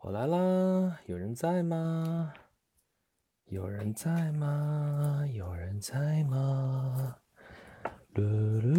[0.00, 1.00] 我来啦！
[1.06, 2.32] 有人在吗？
[3.46, 5.24] 有人在吗？
[5.32, 7.16] 有人在吗？
[8.14, 8.22] 噜
[8.62, 8.72] 噜，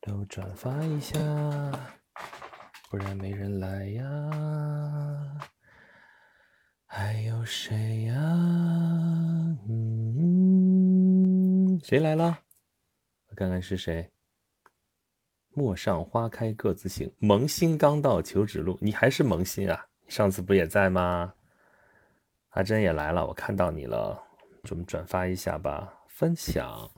[0.00, 1.18] 都转发一下，
[2.90, 5.38] 不然没人来呀。
[6.86, 8.14] 还有谁呀？
[9.68, 12.38] 嗯，谁来了？
[13.28, 14.10] 我看看是谁。
[15.58, 18.78] 陌上花开各自行，萌新刚到求指路。
[18.80, 19.86] 你还是萌新啊？
[20.06, 21.34] 上次不也在吗？
[22.50, 24.22] 阿珍也来了，我看到你了，
[24.70, 26.88] 我们转发一下吧，分享，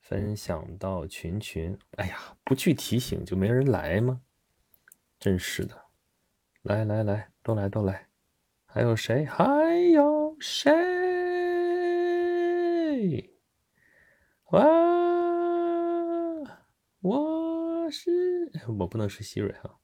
[0.00, 1.78] 分享到群群。
[1.96, 4.22] 哎呀，不去提醒就没人来吗？
[5.18, 5.76] 真是的，
[6.62, 8.06] 来来来，都来都来。
[8.64, 9.26] 还有谁？
[9.26, 9.44] 还
[9.92, 10.70] 有谁？
[14.52, 14.64] 哇，
[17.90, 18.08] 我是
[18.78, 19.76] 我不能是希瑞哈。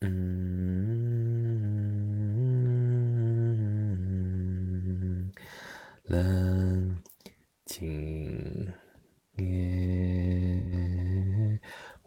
[0.00, 0.10] 嗯，
[6.06, 7.00] 冷
[7.64, 8.72] 静
[9.36, 10.60] 夜，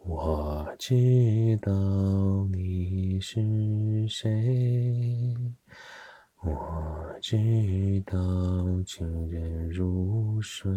[0.04, 1.72] 我知道
[2.52, 5.34] 你是谁，
[6.44, 7.36] 我知
[8.04, 8.18] 道
[8.84, 10.68] 情人入睡。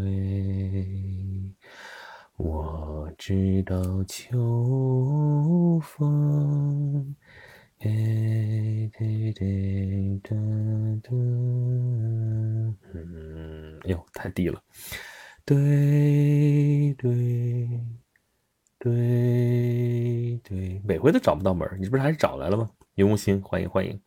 [2.38, 7.16] 我知道秋风，
[7.80, 10.36] 哎，滴滴答
[11.02, 11.12] 答，
[12.94, 14.62] 嗯，哎呦，太低了，
[15.46, 17.82] 对对
[18.78, 22.70] 对对，每回都找不到门你这不是还是找来了吗？
[22.96, 24.00] 云无心，欢迎欢迎，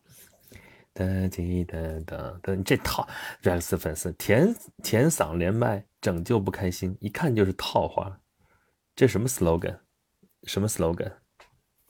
[0.98, 3.06] 哒滴哒哒哒，这套
[3.44, 5.84] Rex 粉丝甜甜嗓连麦。
[6.00, 8.20] 拯救不开心，一看就是套话。
[8.94, 9.76] 这什么 slogan？
[10.44, 11.12] 什么 slogan？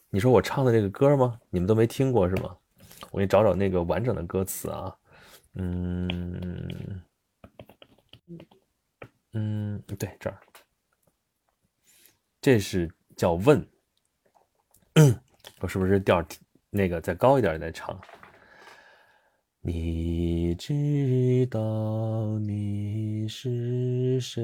[0.09, 1.39] 你说我唱的这个歌吗？
[1.51, 2.57] 你们都没听过是吗？
[3.11, 4.97] 我给你找找那个完整的歌词啊。
[5.55, 7.03] 嗯
[9.33, 10.39] 嗯，对，这儿，
[12.41, 13.67] 这是叫问。
[15.61, 16.25] 我是不是调
[16.71, 18.01] 那个再高一点再唱？
[19.71, 24.41] 你知道你是谁？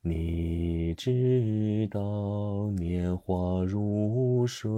[0.00, 4.70] 你知道年华如水？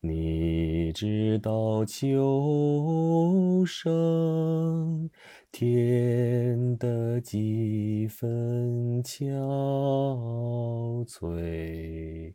[0.00, 5.10] 你知道秋声
[5.50, 12.32] 甜的几分憔悴？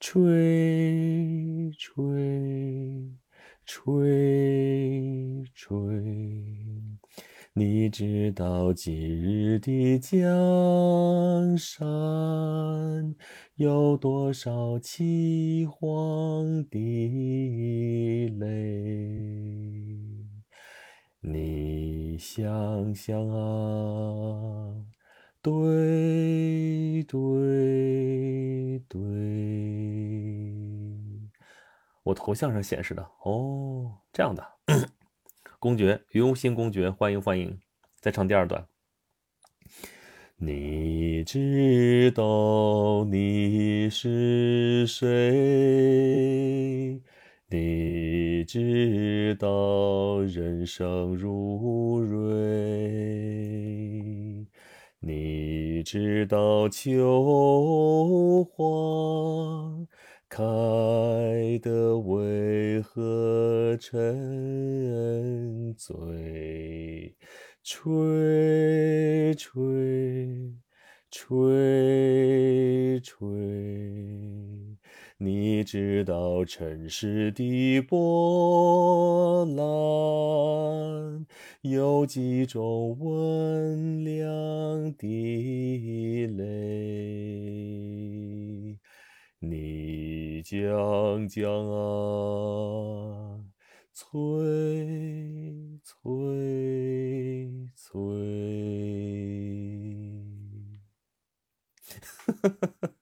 [0.00, 2.04] 吹吹
[3.66, 5.76] 吹吹，
[7.52, 11.84] 你知道今日的江山
[13.56, 19.98] 有多少凄惶的泪？
[21.20, 24.76] 你想想啊，
[25.40, 29.00] 对对对。
[32.02, 34.44] 我头像上显示的哦，这样的
[35.58, 37.60] 公爵云无心公爵，欢迎欢迎，
[38.00, 38.66] 再唱第二段。
[40.36, 47.02] 你知道你是谁？
[47.50, 54.37] 你知道人生如蕊？
[55.00, 59.86] 你知道秋花？
[60.28, 60.40] 开
[61.62, 67.14] 的为何沉醉？
[67.62, 70.52] 吹吹
[71.10, 73.28] 吹吹，
[75.18, 79.57] 你知道尘世的波澜
[81.62, 87.88] 有几种温凉的泪？
[89.40, 93.44] 你讲讲啊，
[93.92, 94.08] 催
[95.82, 97.98] 催催！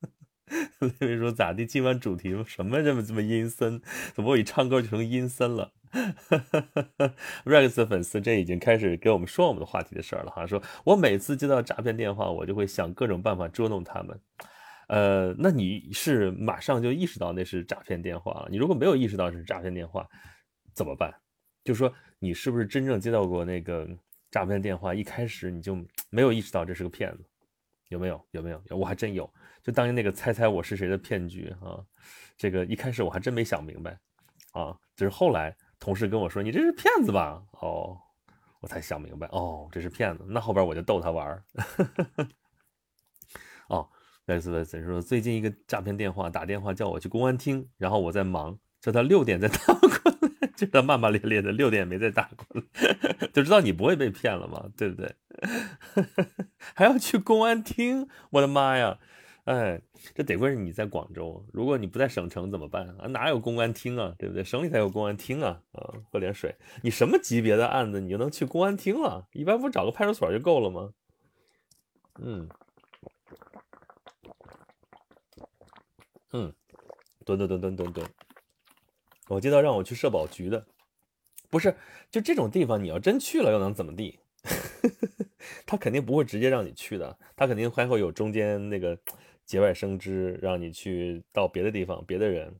[0.78, 0.94] 哈哈！
[1.00, 1.64] 雷雷说咋地？
[1.64, 3.80] 今晚主题什么这么这么阴森？
[4.14, 5.72] 怎么我一唱歌就成阴森了？
[5.90, 7.14] 哈哈哈哈
[7.44, 14.20] Rex 的粉丝这已经开始给我们说我们的话题的事儿了哈，说我每次接到诈骗电话，我就会想各种办法捉弄他们。
[14.88, 18.48] 呃，那你是马上就意识到那是诈骗电话了？
[18.50, 20.06] 你如果没有意识到是诈骗电话，
[20.74, 21.12] 怎么办？
[21.64, 23.88] 就说，你是不是真正接到过那个
[24.30, 25.74] 诈骗电话一开始你就
[26.10, 27.24] 没有意识到这是个骗子，
[27.88, 28.22] 有没有？
[28.32, 28.62] 有没有？
[28.76, 29.28] 我还真有。
[29.66, 31.82] 就当年那个猜猜我是谁的骗局啊，
[32.38, 33.98] 这个一开始我还真没想明白
[34.52, 37.42] 啊，就是后来同事跟我说你这是骗子吧？
[37.50, 37.98] 哦，
[38.60, 40.24] 我才想明白，哦，这是骗子。
[40.28, 41.42] 那后边我就逗他玩儿。
[43.66, 43.90] 哦，
[44.26, 45.02] 类似的，怎说？
[45.02, 49.88] 最近一个诈骗电话打电话叫我去公安厅，然后我在忙，叫他六点再打过
[50.40, 52.62] 来， 就他骂骂咧咧的，六点没再打过来，
[53.34, 55.16] 就知道你不会被骗了嘛，对不对？
[56.72, 59.00] 还要去公安厅，我的妈呀！
[59.46, 59.80] 哎，
[60.14, 63.06] 这得亏是你在广州，如果你不在省城怎么办啊？
[63.06, 64.14] 哪有公安厅啊？
[64.18, 64.44] 对不对？
[64.44, 65.62] 省里才有公安厅啊！
[65.72, 66.54] 啊，喝点水。
[66.82, 69.28] 你什么级别的案子，你就能去公安厅了？
[69.32, 70.92] 一般不找个派出所就够了吗？
[72.20, 72.48] 嗯。
[76.32, 76.52] 嗯，
[77.24, 78.06] 蹲蹲蹲蹲蹲蹲，
[79.28, 80.66] 我接到让我去社保局的，
[81.48, 81.74] 不是
[82.10, 84.18] 就这种地方，你要真去了又能怎么地？
[85.64, 88.98] 他肯定不会直接让你去的，他肯定还会有中间那个
[89.46, 92.54] 节外生枝，让你去到别的地方，别的人，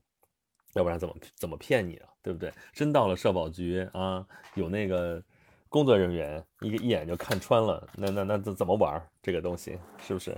[0.73, 2.09] 要不然怎么怎么骗你啊？
[2.23, 2.51] 对不对？
[2.73, 4.25] 真到了社保局啊，
[4.55, 5.21] 有那个
[5.69, 9.77] 工作人员一一眼就看穿了，那那那怎怎么玩这个东西？
[9.99, 10.35] 是不是？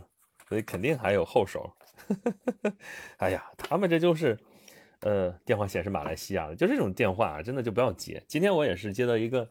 [0.48, 1.72] 所以肯定还有后手。
[3.18, 4.38] 哎呀，他们这就是，
[5.02, 8.24] 呃，电话显示马来西亚的，就这种电话真的就不要接。
[8.28, 9.48] 今天我也是接到一个，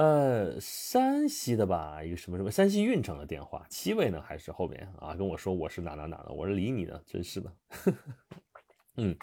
[0.00, 5.14] 呃，山西的吧，一个什么什么山西运城的电话，七位呢还是后面啊？
[5.14, 7.52] 跟我说我是哪哪哪的，我是理你的，真是的。
[8.96, 9.14] 嗯，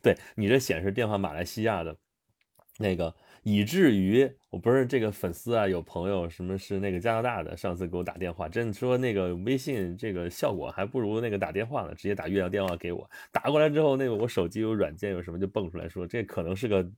[0.00, 1.96] 对你这显示电话马来西亚的，
[2.78, 3.12] 那个。
[3.42, 16.88] 以至于我不是这个粉丝啊，有朋友什么是那个加拿大的，上次给我打电话，真说那个微信这个效果还不如那个打电话呢，直接打月亮电话给我，打过来之后，那个我手机有软件有什么就蹦出来说这可能是个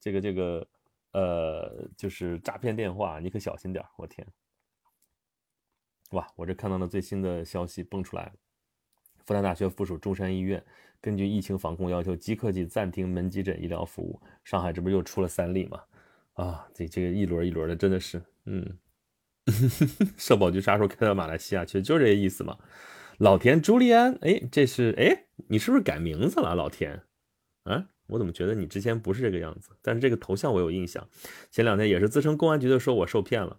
[0.00, 0.66] 这个这个
[1.12, 4.26] 呃就是诈骗电话，你可小心点我天，
[6.10, 8.32] 哇，我这看到了最新的消息蹦出来了，
[9.24, 10.64] 复旦大学附属中山医院。
[11.00, 14.20] 根据疫情防控要求，即刻起暂停门急诊医疗服务。
[14.44, 15.82] 上海这不又出了三例吗？
[16.34, 18.78] 啊，这这个一轮一轮的，真的是，嗯，
[20.18, 21.80] 社保局啥时候开到马来西亚去？
[21.80, 22.58] 就这意思嘛。
[23.18, 26.54] 老田朱利安，哎，这是哎，你是不是改名字了？
[26.54, 27.02] 老田，
[27.64, 29.70] 啊，我怎么觉得你之前不是这个样子？
[29.82, 31.08] 但是这个头像我有印象。
[31.50, 33.58] 前两天也是自称公安局的说我受骗了，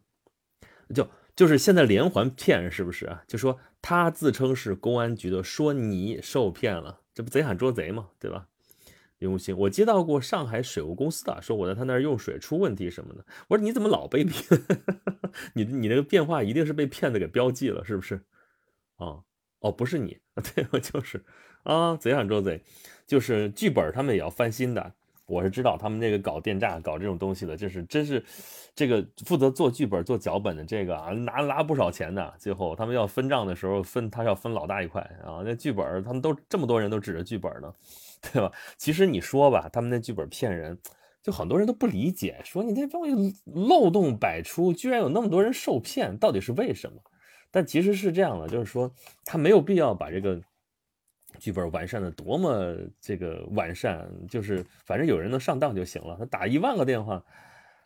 [0.94, 3.24] 就就是现在连环骗是不是啊？
[3.28, 7.02] 就说他自称是公安局的，说你受骗了。
[7.14, 8.48] 这不贼喊捉贼嘛，对吧？
[9.20, 13.24] 林无心，我接到过上海水务公司的，说我在他那儿用水出问题什么的。
[13.50, 14.44] 我说你怎么老被骗？
[15.54, 18.16] 你你那个电话一定是被骗子给标记了，是不是？
[18.96, 19.22] 啊，
[19.60, 20.18] 哦，不是你，
[20.56, 21.24] 对我就是
[21.64, 22.62] 啊，贼喊捉贼，
[23.06, 24.92] 就是剧本他们也要翻新的。
[25.28, 28.22] 我是知道他们那个搞电诈、搞这种东西的，就是真是
[28.76, 32.34] 这个负责做剧本、做脚本的这个啊，拿拿不少钱的。
[32.38, 35.42] 最后他们要分账的时候，分他要分老大一块啊。
[35.46, 37.74] 那剧本他们都这么多人都指着剧本呢，
[38.34, 38.52] 对吧？
[38.76, 40.78] 其实你说吧，他们那剧本骗人，
[41.24, 47.00] 就很多人都不理解，说你这东西漏洞百出，居然有那么多人受骗，到底是为什么？
[47.52, 48.92] 但其实是这样的，就是说
[49.24, 50.42] 他没有必要把这个。
[51.40, 56.16] 剧本完善的多么这个完善，就是反正有人能上当就行了。
[56.20, 57.24] 他打一万个电话，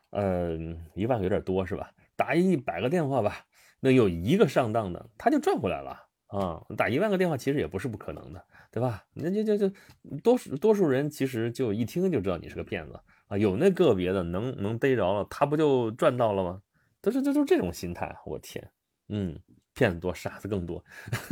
[0.09, 0.57] 呃，
[0.93, 1.91] 一万个有点多是吧？
[2.15, 3.45] 打一百个电话吧，
[3.79, 6.61] 能有一个上当的，他就赚回来了啊！
[6.77, 9.03] 打一万个电话其实也不是不可能的，对吧？
[9.13, 9.75] 那就就就
[10.23, 16.61] 多数多数人其实就一听就知道你是个骗子啊，有那个别的能能逮着了，他不就赚到了吗？
[17.01, 18.69] 都是就就这种心态，我天，
[19.09, 19.37] 嗯，
[19.73, 20.83] 骗子多，傻子更多。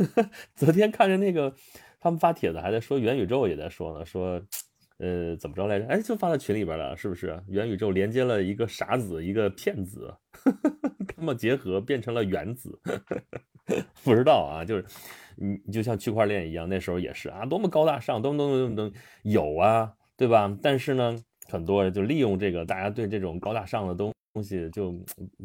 [0.54, 1.54] 昨天看着那个。
[2.04, 4.38] 他们发帖子还在说元宇宙，也在说呢，说，
[4.98, 5.86] 呃，怎么着来着？
[5.86, 7.42] 哎，就发到群里边了，是不是？
[7.48, 10.14] 元宇宙连接了一个傻子，一个骗子，
[11.16, 12.78] 他们结合变成了原子，
[14.04, 14.84] 不知道啊，就是
[15.34, 18.92] 你就像区块链一样，那时候也是啊，多么高大上，多么多么多么
[19.22, 20.54] 有啊，对吧？
[20.62, 21.18] 但是呢，
[21.48, 24.13] 很多人就利用这个，大家对这种高大上的东。
[24.34, 24.92] 东西就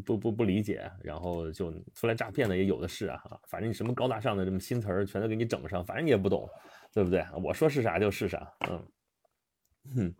[0.03, 6.50] 不不不理解，然后就出来诈骗的也有的是啊，反正你什么高大上的这么新词儿全都给你整上，反正你也不懂，
[6.91, 7.24] 对不对？
[7.43, 8.84] 我说是啥就是啥，嗯，
[9.96, 10.15] 哼。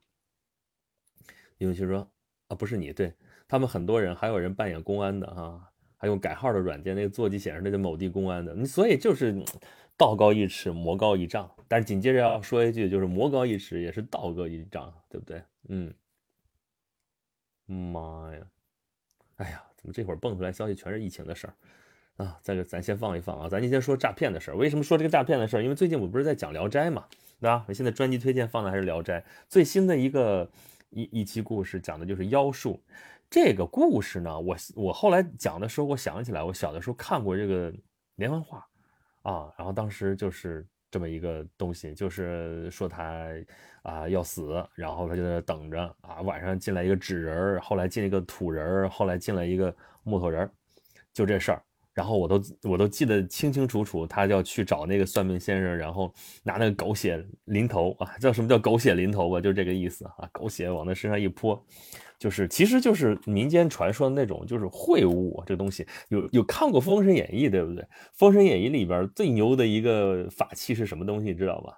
[1.58, 2.10] 永新说
[2.48, 3.12] 啊，不是你，对
[3.48, 9.44] 他们很多人还有人扮演公安的哈，还用改号的软件，那个座机显示那是某地公安的，你所以就是
[9.98, 15.44] 道高一尺，魔高一丈，但紧接着要说一句，就是魔高一尺也是道高一丈，对不对？
[15.68, 15.94] 嗯，
[17.66, 18.40] 妈呀！
[19.40, 21.54] 哎呀，怎么这会儿蹦出来消息全是疫情的事儿
[22.24, 22.38] 啊？
[22.44, 24.58] 再个咱先放一放啊，咱今天说诈骗的事儿。
[24.58, 25.62] 为什么说这个诈骗的事儿？
[25.64, 27.06] 因为最近我不是在讲《聊斋》嘛，
[27.40, 27.64] 对吧？
[27.68, 30.50] 我现在专辑推荐放的还是《聊斋》最新的一个
[30.90, 32.82] 一一期故事，讲的就是妖术。
[33.30, 37.74] 这个故事呢，我我后来讲的时候，我想起来，我小的时候看过这个
[38.16, 38.68] 连环画
[39.22, 43.28] 啊，然后当时就是这么一个东西，就是说他
[43.84, 50.52] 啊要死，然后他就在那等着啊，晚上进来一个纸人儿后来进一个土人儿后来进来一个木头人儿
[51.14, 51.62] 就这事儿。
[52.00, 56.10] 然后我都我都记得清清楚楚，他要去找那个算命先生，然后
[56.44, 61.62] 拿那个狗血淋头啊，叫什么叫狗血淋头吧，就这个意思啊，狗血往他身上一泼，
[62.18, 65.86] 就是其实就是民间传说的那种，就是秽物这个东西。
[66.08, 67.84] 有有看过《封神演义》对不对？
[68.14, 71.74] 《封神演义》里边最牛的一个法器是什么东西，你知道吧？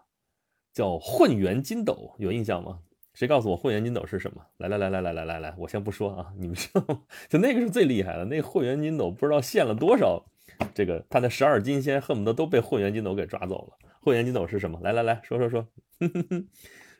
[0.71, 2.77] 叫混元金斗，有印象吗？
[3.13, 4.41] 谁告诉我混元金斗是什么？
[4.57, 7.01] 来来来来来来来来，我先不说啊，你们知道吗？
[7.27, 10.25] 就那个是最厉害的，那个混元金斗不知道献了多少，
[10.73, 13.77] 这个他的十二金仙恨不得都被混元金斗给抓走了。
[13.99, 14.79] 混元金斗是什么？
[14.81, 15.67] 来来来说说说。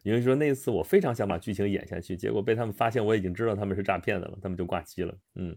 [0.03, 5.15] 因为 说那次我非常想把剧情演下去，结果被他们发现我已经知道他们是诈骗的了，他们就挂机了。
[5.35, 5.55] 嗯，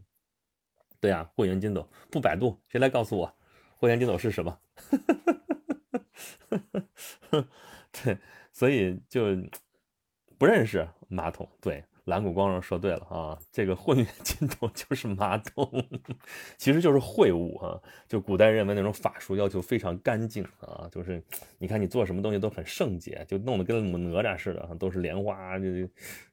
[1.00, 3.34] 对呀，混元金斗不百度，谁来告诉我
[3.76, 4.58] 混元金斗是什么？
[7.90, 8.16] 对，
[8.52, 9.36] 所以就。
[10.44, 15.66] 不认识马桶，对蓝谷光荣说对了啊，这个混元金斗就是马桶，
[16.58, 17.80] 其实就是秽物啊。
[18.06, 21.24] 就古代认为那种法术要求非常干净啊，就是
[21.56, 25.64] 你看你做什么东西都很圣洁，就弄得跟哪吒似的，都是莲花，就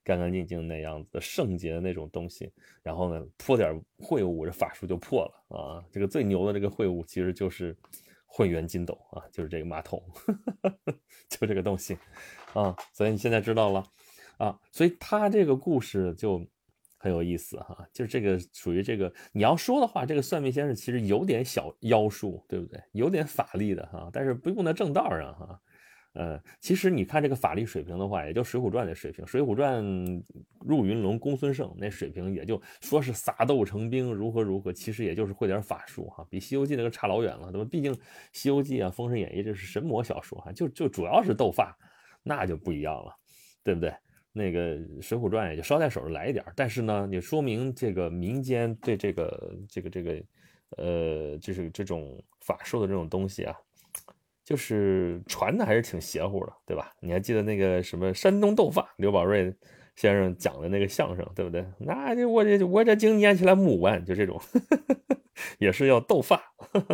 [0.03, 2.51] 干干净净那样子的圣洁的那种东西。
[2.83, 5.81] 然后呢，泼点秽物，这法术就破了啊。
[5.89, 7.73] 这个最牛的这个秽物其实就是
[8.25, 10.03] 混元金斗啊，就是这个马桶，
[11.31, 11.97] 就这个东西。
[12.53, 13.81] 啊，所以你现在知道了，
[14.41, 16.43] 啊，所以他这个故事就
[16.97, 22.81] 很有意思哈，就是这个属于这个你要说的话，这个算命先生其实有点小妖术，对不对？
[22.93, 25.61] 有点法力的哈，但是不用在正道上哈。
[26.13, 29.83] 呃，其实你看这个法力水平的话，也就《水浒传》的水平，《水浒传》
[30.59, 37.67] 入云龙公孙胜那水平，也就说是撒豆成兵如何如何，其实也就是会点法术哈，比《西游记》那个差老远了，对吧？
[37.71, 37.93] 毕竟
[38.33, 41.77] 《西游记》啊，《封神演义》这是神魔小说哈，就就主要是斗法。
[42.23, 43.15] 那就不一样了，
[43.63, 43.91] 对不对？
[44.33, 50.23] 那个《水浒传》也就捎带手的来一点但是呢，也说明这个民间对这个这个这个，
[50.77, 53.53] 呃，就是这种法术的这种东西啊，
[54.43, 56.93] 就是传的还是挺邪乎的，对吧？
[57.01, 59.53] 你还记得那个什么山东斗法，刘宝瑞
[59.95, 61.65] 先生讲的那个相声，对不对？
[61.79, 64.39] 那就我这我这经念起来木完，就这种，
[65.59, 66.41] 也是要斗法，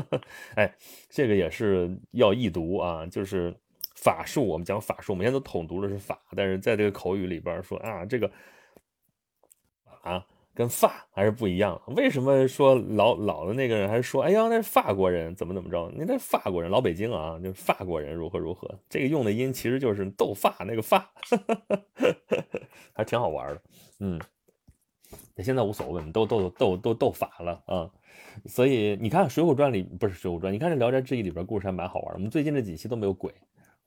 [0.55, 0.75] 哎，
[1.09, 3.55] 这个也是要易读啊，就是。
[3.97, 8.31] 法术，我们讲法术，我们现在都统读的是法，但是在这个口语里边说啊，这个
[10.03, 10.23] 啊
[10.53, 11.81] 跟法还是不一样。
[11.87, 15.91] 为什么说老老的那个人还说，哎呀，那是法国人，怎么怎么着？
[15.95, 18.69] 你那法国人，老北京啊，就是法国人如何如何？
[18.87, 21.11] 这个用的音其实就是斗法那个法，
[22.93, 23.61] 还挺好玩的。
[23.99, 24.21] 嗯，
[25.35, 27.89] 那现在无所谓，都斗斗斗斗法了啊。
[28.45, 32.13] 所以你看《水浒传》里不是《水浒传》，你看这《聊斋志异》里边故事还蛮好玩的。
[32.15, 33.33] 我们最近这几期都没有鬼。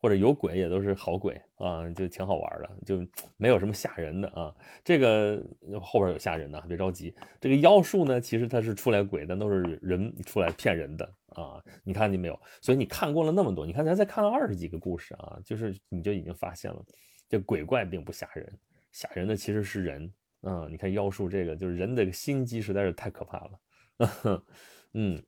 [0.01, 4.55] 或者有鬼也都是好鬼啊，就挺好玩的，就 没有什么吓人的啊。
[4.83, 5.45] 这个
[5.81, 7.15] 后边有吓人的，别着急。
[7.39, 11.63] 这个妖术呢，其实它是出来鬼，但都是人出来骗人的啊。
[11.85, 12.41] 你看见没有？
[12.63, 16.83] 所以你看过了那么多，你看咱才看了二十几个故事啊，就是你就已经发现了，
[17.29, 18.59] 这鬼怪并不吓人，
[18.93, 20.67] 吓人的其实是人啊。
[20.71, 24.43] 你看妖术这个，就是人的心机实在是太可怕了，
[24.95, 25.23] 嗯。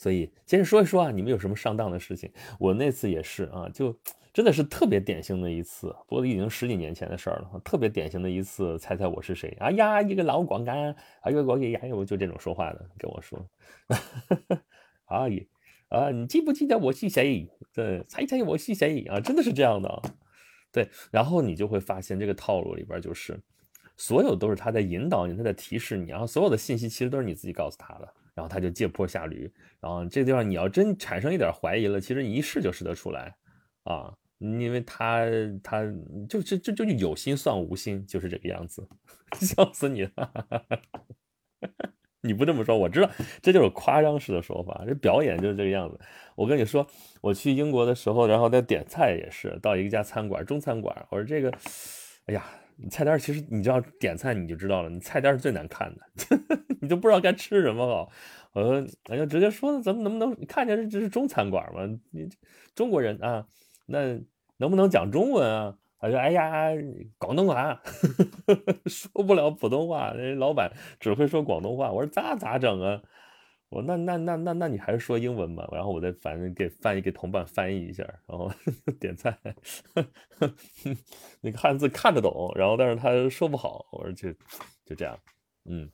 [0.00, 2.32] 所以，先说一说啊，你们有什么上当的事情？
[2.58, 3.94] 我那次也是啊，就
[4.32, 7.60] 真的是特别典型的一次，不过已经十几年前的事儿了。
[7.62, 9.54] 特别典型的一次，猜猜我是谁？
[9.60, 13.46] 哎呀，一个老广干，哎呦，我给呀，我就这种说话的跟我说，
[15.04, 15.46] 阿姨
[15.90, 17.46] 啊，你记不记得我是谁？
[17.74, 19.20] 对，猜猜我是谁啊？
[19.20, 20.02] 真的是这样的，
[20.72, 20.88] 对。
[21.10, 23.38] 然后你就会发现这个套路里边就是，
[23.98, 28.14] 所有都是他在引导你，他在提示你，然后所有的信息其实都是你自己告诉他的。
[28.40, 33.36] 然后他就借坡下驴，然后这个地方你要真产生一点怀疑了，其实你一试就试得出来，
[33.84, 35.26] 啊，因为他
[35.62, 35.82] 他
[36.26, 38.88] 就就就就有心算无心，就是这个样子，
[39.36, 40.32] 笑死你了！
[42.24, 43.10] 你不这么说，我知道
[43.42, 46.00] 这就是夸张式的说法，这表演就是这个样子。
[46.34, 46.86] 我跟你说，
[47.20, 51.52] 我去英国的时候，然后在点菜也是到一家餐馆，中餐馆，我说这个，
[52.24, 52.42] 哎呀。
[52.88, 56.02] 菜单其实你知道点菜你就知道了，你菜单是最难看的，
[56.80, 58.10] 你就不知道该吃什么好。
[58.52, 61.82] 我说，哎呀，直接说，咱们能不能看见这这是中餐馆吗？
[62.10, 62.28] 你
[62.74, 63.46] 中国人啊，
[63.86, 64.18] 那
[64.56, 65.76] 能不能讲中文啊？
[66.00, 66.68] 他说，哎呀，
[67.18, 67.80] 广东话，
[68.86, 71.92] 说不了普通话，那老板只会说广东话。
[71.92, 73.02] 我说咋咋整啊？
[73.70, 78.50] 我那那那那那你还是说英文吧，然后我再反正给翻译给同伴翻译一下，然后
[78.98, 79.38] 点菜，
[81.40, 84.32] 那个汉字看得懂，然后但是他说不好，我说就
[84.84, 85.16] 就这样，
[85.66, 85.88] 嗯，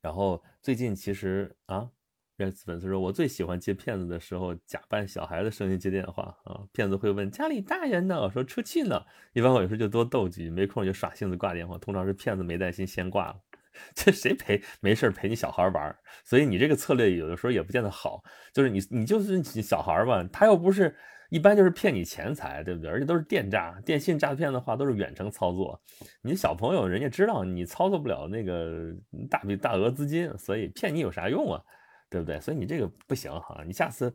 [0.00, 1.90] 然后最近其实啊，
[2.36, 13.40] 粉丝说我最喜欢接骗子的时候，假扮小孩的声音接电话啊，骗子会问家里大人呢，我说出去呢，一般我有时候就多逗几句，没空就耍性子挂电话，通常是骗子没耐心先挂了。
[13.94, 18.22] 这谁陪没事陪你小孩玩所以你这个策略有的时候也不见得好。
[18.52, 20.94] 就是你你就是小孩吧，他又不是
[21.30, 22.90] 一般就是骗你钱财，对不对？
[22.90, 25.80] 而且都是电诈、电信诈骗的话都是远程操作。
[26.22, 28.94] 你小朋友人家知道你操作不了那个
[29.30, 31.60] 大笔大额资金，所以骗你有啥用啊？
[32.08, 32.40] 对不对？
[32.40, 34.14] 所以你这个不行哈，你下次。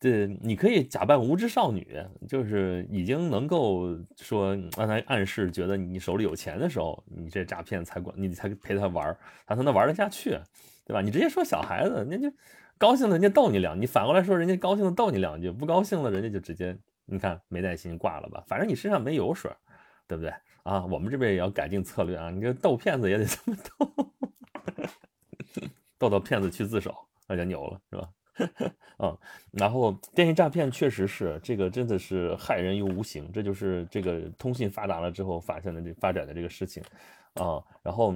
[0.00, 10.38] 对，你可以假扮无知少女，就是已经能够说让他暗示，觉得你手里有钱的时候，你这诈骗才管，你才陪他玩，他才能玩得下去，
[10.84, 11.00] 对吧？
[11.00, 12.36] 你直接说小孩子，人家就
[12.78, 19.50] 高兴了人家逗你两，你反过来说人家高兴的逗你两句，不高兴了人家就直接你看没耐心挂了吧，反正你身上没油水，
[20.06, 20.86] 对不对啊？
[20.86, 24.12] 我们这边也要改进策略啊，你这逗骗子也得这么逗，
[25.98, 26.94] 逗到骗子去自首，
[27.26, 28.08] 那就牛了，是吧？
[29.00, 29.16] 嗯，
[29.52, 36.82] 然后电信诈骗确实是这个，真的是害人又无形，这就是这个通信发达了之后发现的这发展的这个事情
[37.34, 37.62] 啊。
[37.82, 38.14] 然后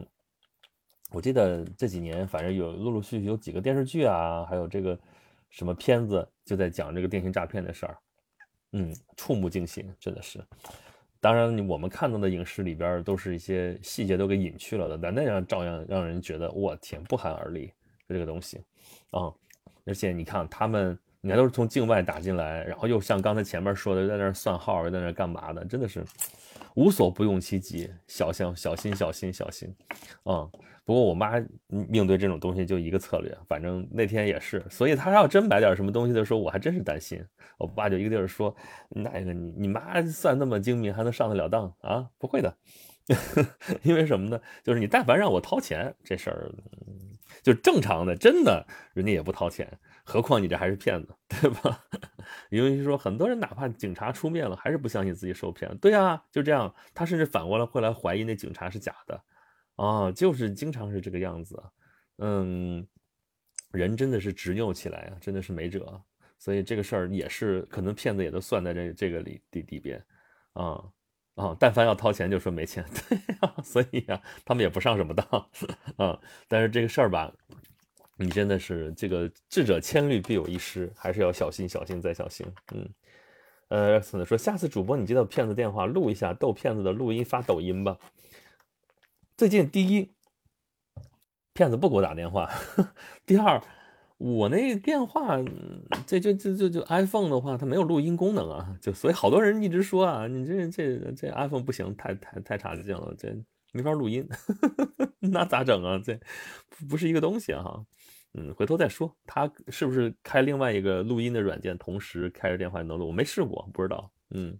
[1.11, 4.99] 我记得这几年，反正有陆陆续续有几个电视剧啊，还有这个
[5.51, 7.99] 什么片子，就在讲这个电信诈骗的事儿。
[8.73, 10.43] 嗯，触目惊心，真的是。
[11.21, 17.73] 当然，我们看到的影视里边都是一些细节都给隐去了的，但那样照样让人觉得，我天，不寒而栗，
[18.09, 18.61] 这个东西
[19.11, 19.33] 啊。
[19.85, 25.65] 而且你看他们，你看都是从境外打进来，然后又像刚才前面说的，在那算号，在那干嘛的？
[25.65, 26.05] 真的是
[26.75, 29.75] 无所不用其极，小心小心小心小心。
[30.25, 30.51] 嗯，
[30.85, 31.39] 不过我妈
[31.93, 37.23] 应对这种东西就一个策略，反正那天也是，所以她要真买点什么东西的时候，我还真是担心。
[37.59, 38.55] 我爸就一个劲儿说
[38.91, 42.09] ：“那个你你妈算那么精明，还能上得了当啊？
[42.19, 42.57] 不会的，
[43.85, 44.41] 因为什么呢？
[44.65, 46.51] 就是你但凡让我掏钱，这事儿。”
[47.43, 51.85] 就正常的，真的，人家也不掏钱，何况你这还是骗子，对吧？
[52.51, 55.77] 因为说很多人哪怕警察出面了，还是不相信自己受骗。
[55.79, 59.23] 对啊，就这样，他甚至反过来会来怀疑那警察是假的，
[59.77, 61.63] 啊，就是经常是这个样子。
[62.19, 62.87] 嗯，
[63.73, 66.01] 人真的是执拗起来啊，真的是没辙。
[66.39, 70.05] 所以这个事儿也是可能骗子也都算在这这个里里里边，
[70.53, 70.83] 啊。
[71.35, 75.27] 啊，但凡要掏钱就说没钱，对呀，所以呀，他们也不上什么当
[75.97, 76.19] 啊。
[76.47, 77.33] 但是这个事儿吧，
[78.19, 82.47] 你真的是这个智者千虑必有一失，还是要小心、小心再小心。
[82.75, 82.89] 嗯，
[83.69, 87.97] 呃，说下次主播你接到骗子电话，录一下逗骗子的录音发抖音吧。
[89.37, 90.13] 最近第一，
[91.55, 92.47] 骗子不给我打电话；
[93.25, 93.63] 第二。
[94.23, 95.37] 我那电话，
[96.07, 103.37] 这这这这就 iPhone 的话，它没有录音功能啊，就所以好多人一直说啊，你这这这 iPhone 不行，太太太差劲了，这
[103.73, 104.25] 没法录音，
[105.19, 106.01] 那咋整啊？
[106.05, 106.17] 这
[106.89, 107.85] 不是一个东西哈，
[108.35, 113.09] 嗯，回头再说，它是不是开另外一个录音的软件，同时开着电话能录？
[113.09, 114.57] 我没试过，不知道，嗯。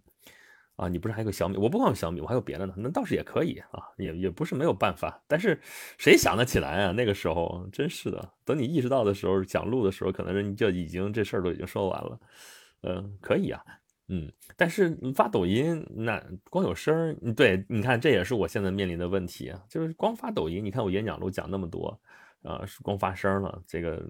[0.83, 1.55] 啊，你不是还有个小米？
[1.57, 2.73] 我不光有小米，我还有别的呢。
[2.75, 5.23] 那倒是也可以啊，也也不是没有办法。
[5.27, 5.59] 但是
[5.97, 6.91] 谁想得起来啊？
[6.91, 8.33] 那个时候真是的。
[8.43, 12.19] 等你意识到的时候，想录的时候，可能人就已经这事儿都已经说完了。
[12.81, 13.63] 嗯，可以啊，
[14.09, 14.29] 嗯。
[14.57, 20.63] 但是发抖音那光有声，对，你看这也是我现在面临的问题啊，就是光发抖音。
[20.63, 21.97] 你看我演讲录讲那么多，
[22.41, 24.05] 啊，光发声了，这个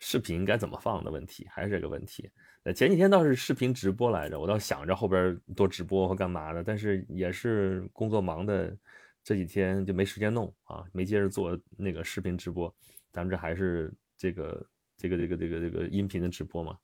[0.00, 2.28] 视频该怎么放的问题，还是这个问题。
[2.72, 8.74] 前几天倒是视频直播来着，我倒想着后边多直播或干嘛的，但是也是工作忙的，
[9.22, 12.74] 这几天就没时间弄啊，没接着做那个视频直播。
[13.12, 16.78] 咱们这还是这个这个这个这个这个音频的直播嘛。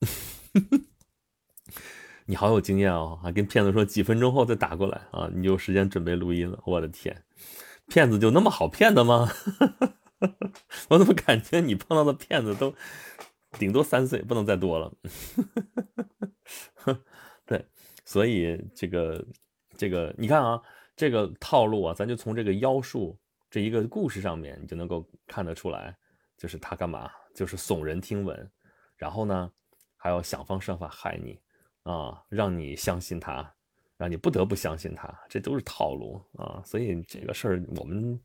[2.26, 6.60] 你好有经验哦，还跟骗子说几分钟后再打过来啊，你有时间准备录音了。
[6.64, 7.24] 我的天，
[7.88, 9.28] 骗子就那么好骗的吗？
[10.90, 12.74] 我怎么感觉你碰到的骗子都？
[13.58, 14.92] 顶多三岁，不能再多了。
[17.44, 17.64] 对，
[18.04, 19.26] 所以这个
[19.76, 20.62] 这个，你看啊，
[20.94, 23.18] 这个套路啊，咱就从这个妖术
[23.50, 25.96] 这一个故事上面，你就能够看得出来，
[26.36, 28.50] 就是他干嘛，就是耸人听闻，
[28.96, 29.52] 然后呢，
[29.96, 31.38] 还要想方设法害你
[31.82, 33.52] 啊，让你相信他，
[33.96, 36.62] 让你不得不相信他，这都是套路啊。
[36.64, 38.20] 所以这个事儿，我们，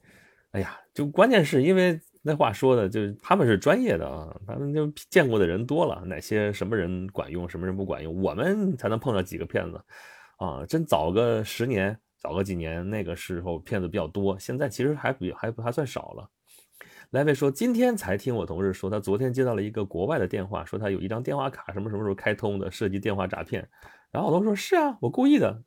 [0.51, 1.99] 哎呀，就关键是因为。
[2.27, 9.79] 那话说的，就是他们是专业的啊，他们就见过的人多了，哪些什么人管用，什么人不管用，我们才能碰到几个骗子
[10.37, 10.65] 啊！
[10.65, 16.27] 真早个十年，早个几年，那个时候骗子比较多，现在其实还比还还算少了。
[17.11, 23.69] 莱维说，今天才听我同事说，他昨天接到了一个国外的电话，说他有一张电话卡，什么什么时候开通的，涉及电话诈骗。
[24.09, 25.61] 然后我同事说，是啊，我故意的。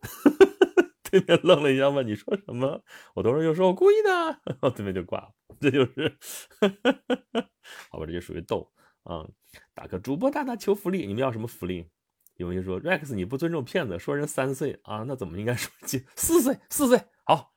[1.10, 2.82] 对面愣了一下，问你说什么？
[3.14, 5.30] 我同事又说我故意的， 对面就挂了。
[5.60, 6.16] 这就是，
[7.90, 8.70] 好吧，这就属于逗
[9.04, 9.26] 啊。
[9.74, 11.88] 打个主播大大求福利，你们要什么福利？
[12.36, 16.58] 有人就说 Rex 你不尊重骗子，说人三岁啊，那怎么应该说几四岁？
[16.70, 17.54] 四岁好。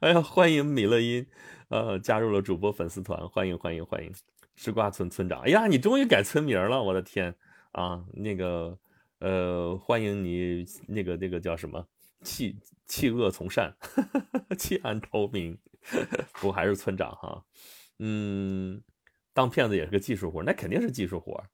[0.00, 1.26] 哎呀，欢迎米乐音，
[1.68, 4.12] 呃，加入了主播粉丝团，欢迎欢迎欢迎，
[4.56, 5.40] 吃瓜村村长。
[5.40, 7.34] 哎呀，你终于改村名了，我的天
[7.72, 8.04] 啊！
[8.12, 8.78] 那个
[9.18, 11.86] 呃，欢迎你，那个那个叫什么？
[12.24, 13.76] 弃弃恶从善，
[14.58, 15.56] 弃暗投明。
[16.40, 17.44] 不还是村长哈，
[17.98, 18.82] 嗯，
[19.34, 21.44] 当骗子也是个技术活，那肯定是技术活。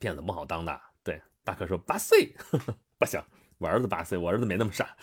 [0.00, 2.34] 骗子不好当的，对大可说八岁
[2.98, 3.22] 不行，
[3.58, 4.96] 我儿子八岁，我儿子没那么傻。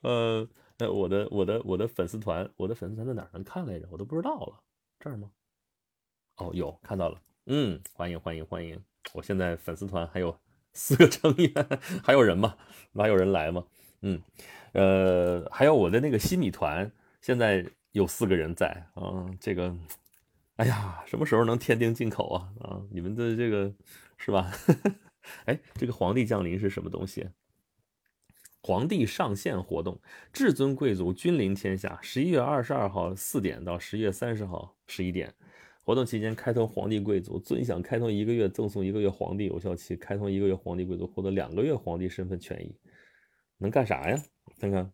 [0.00, 0.48] 呃，
[0.80, 3.86] 我的我的我的粉丝团，我的粉丝团在哪能看来着？
[3.92, 4.60] 我都不知道了，
[4.98, 5.30] 这儿吗？
[6.38, 8.84] 哦，有看到了，嗯，欢迎欢迎欢迎！
[9.12, 10.36] 我现在粉丝团还有
[10.72, 11.52] 四个成员，
[12.02, 12.56] 还有人吗？
[12.94, 13.64] 还有人来吗？
[14.02, 14.20] 嗯，
[14.72, 19.74] 呃，还有我的那个西米团，现在有四个人在啊，这个。
[20.56, 22.48] 哎呀，什么时候能天定进口啊？
[22.60, 23.72] 啊，你们的这个
[24.18, 24.52] 是吧？
[25.46, 27.28] 哎，这个皇帝降临是什么东西？
[28.60, 30.00] 皇帝上线活动，
[30.32, 31.98] 至尊贵族君临天下。
[32.00, 35.34] 十一月二十二号四点到十一月三十号十一点，
[35.84, 42.74] 活动期间开通皇帝贵族尊享开通一个月赠送一个月皇帝有效期，开通一个月皇帝贵族获得两个月皇帝身份权益。
[43.58, 44.22] 能干啥呀？
[44.60, 44.92] 看看，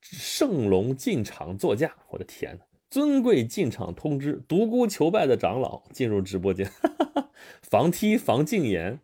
[0.00, 2.64] 圣龙进场座驾，我的天呐！
[2.90, 7.30] 尊贵进场通知独孤求败的长老进入直播间，哈 哈
[7.62, 9.00] 防踢防禁言，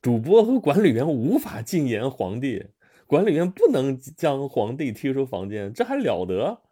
[0.00, 2.66] 主播和管理员无法禁言皇帝，
[3.06, 6.62] 管理员不能将皇帝踢出房间，这还了得？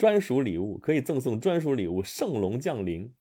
[0.00, 3.12] 专属礼物可以赠送专属礼物，圣龙降临，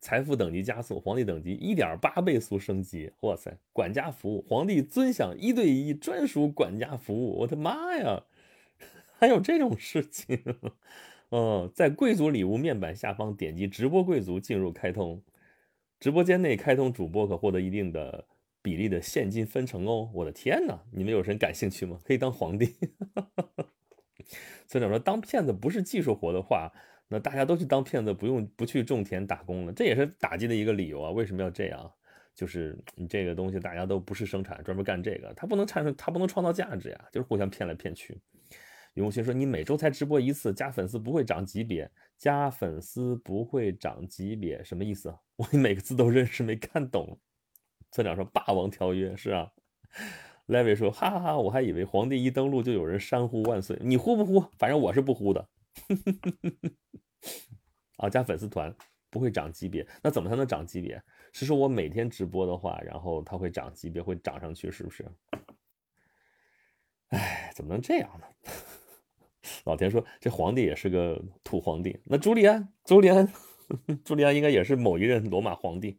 [0.00, 3.54] 财富等级加速，皇帝等级一点八倍速升级，哇塞！
[3.70, 8.22] 管家服务，皇帝尊享一对一专属管家服务，我的妈呀！
[9.20, 10.42] 还有这种事情，
[11.28, 15.22] 嗯，在贵族礼物面板下方点击直播贵族进入开通，
[16.00, 18.24] 直播间内开通主播可获得一定的
[18.62, 20.08] 比例的现金分成哦。
[20.14, 21.98] 我的天哪，你们有人感兴趣吗？
[22.02, 22.74] 可以当皇帝。
[24.66, 26.70] 村长说，当骗子不是技术活的话，
[27.08, 31.10] 那大家都去当骗子，不用不去种田打工了，这也是打击的一个理由啊。
[31.10, 31.92] 为什么要这样？
[32.34, 38.20] 就是你这个东西大家都不是生产，专门干这个，他不能产生，他不能创造价值呀，就是互相骗来骗去。
[38.94, 45.12] 永新说：“你每周才直播一次，加粉丝不会涨级别，加粉丝不会涨级别，什么意思？
[45.36, 47.18] 我每个字都认识，没看懂。”
[47.90, 49.50] 村长说：“霸王条约是啊。”
[50.46, 54.40] Levy 说：“哈哈哈，我还以为皇帝一登陆就有人山呼万岁，你呼不呼？
[54.58, 55.48] 反正我是不呼的。
[57.96, 58.74] ”啊，加粉丝团
[59.08, 61.02] 不会涨级别，那怎么才能涨级别？
[61.32, 65.04] 是说我每天直播的话，然后它会涨级别，会涨上去，是不是？
[67.08, 68.26] 哎，怎么能这样呢？
[69.64, 71.98] 老田说：“这皇帝也是个土皇帝。
[72.04, 73.32] 那朱利安，朱利安，
[74.04, 75.98] 朱利安应该也是某一任罗马皇帝，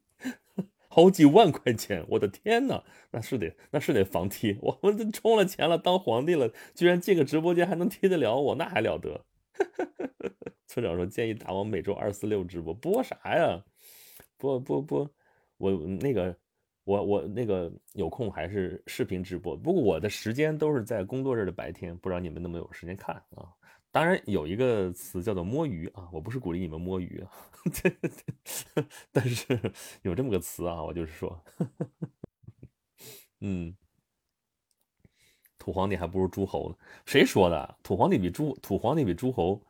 [0.95, 2.81] 好几万块钱， 我的天哪，
[3.11, 4.57] 那是得那是得防踢。
[4.63, 9.25] 我们都充了钱了，当皇帝了，居然进个直播间还能踢得了我，那还了得？”
[10.67, 13.61] 村长说：“建议大王每周二四六直播，播啥呀？
[14.37, 15.09] 播播播，
[15.57, 16.33] 我那个。”
[16.85, 23.49] 我我那个有空还是视频直播，不过我的时间都是在工作日的白天，不知道你们能不能有时间看啊？
[23.95, 27.31] 当然有一个词叫做摸鱼啊，我不是鼓励你们摸鱼啊，
[29.13, 31.41] 但是有这么个词啊，我就是说，
[33.39, 33.73] 嗯，
[35.57, 37.77] 土皇帝还不如诸侯呢，谁说的？
[37.83, 39.65] 土皇帝比诸土皇帝比诸侯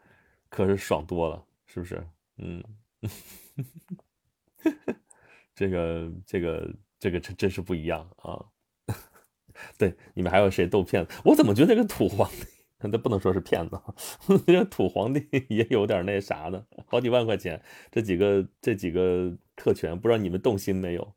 [0.50, 2.04] 可是爽多了，是不是？
[2.38, 2.64] 嗯，
[5.54, 6.76] 这个这个。
[6.98, 8.44] 这个真真是不一样啊！
[9.78, 11.06] 对，你们还有谁逗骗？
[11.26, 12.38] 我怎么觉得这个土皇帝，
[12.82, 13.80] 那不能说是骗子，
[14.46, 17.62] 这土皇帝 也有点那啥的，好几万块钱，
[17.92, 21.14] 这几个这几个特权，不知道你们动心没有？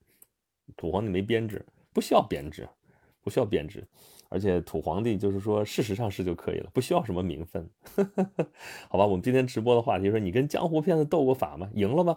[0.76, 2.68] 土皇帝没编制，不需要编制，
[3.22, 3.86] 不需要编制，
[4.28, 7.68] 而且土皇帝就是说事实上是就可以了，不需要什么名分。
[8.88, 11.68] 好吧，我们今天直播的话题说，你跟江湖骗子斗过法吗？
[11.74, 12.16] 赢了吗？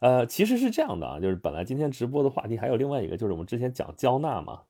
[0.00, 4.62] 呃，其实是这样的啊，就是本来今天直播的话题还有另外一个，就是我们之前讲交纳嘛。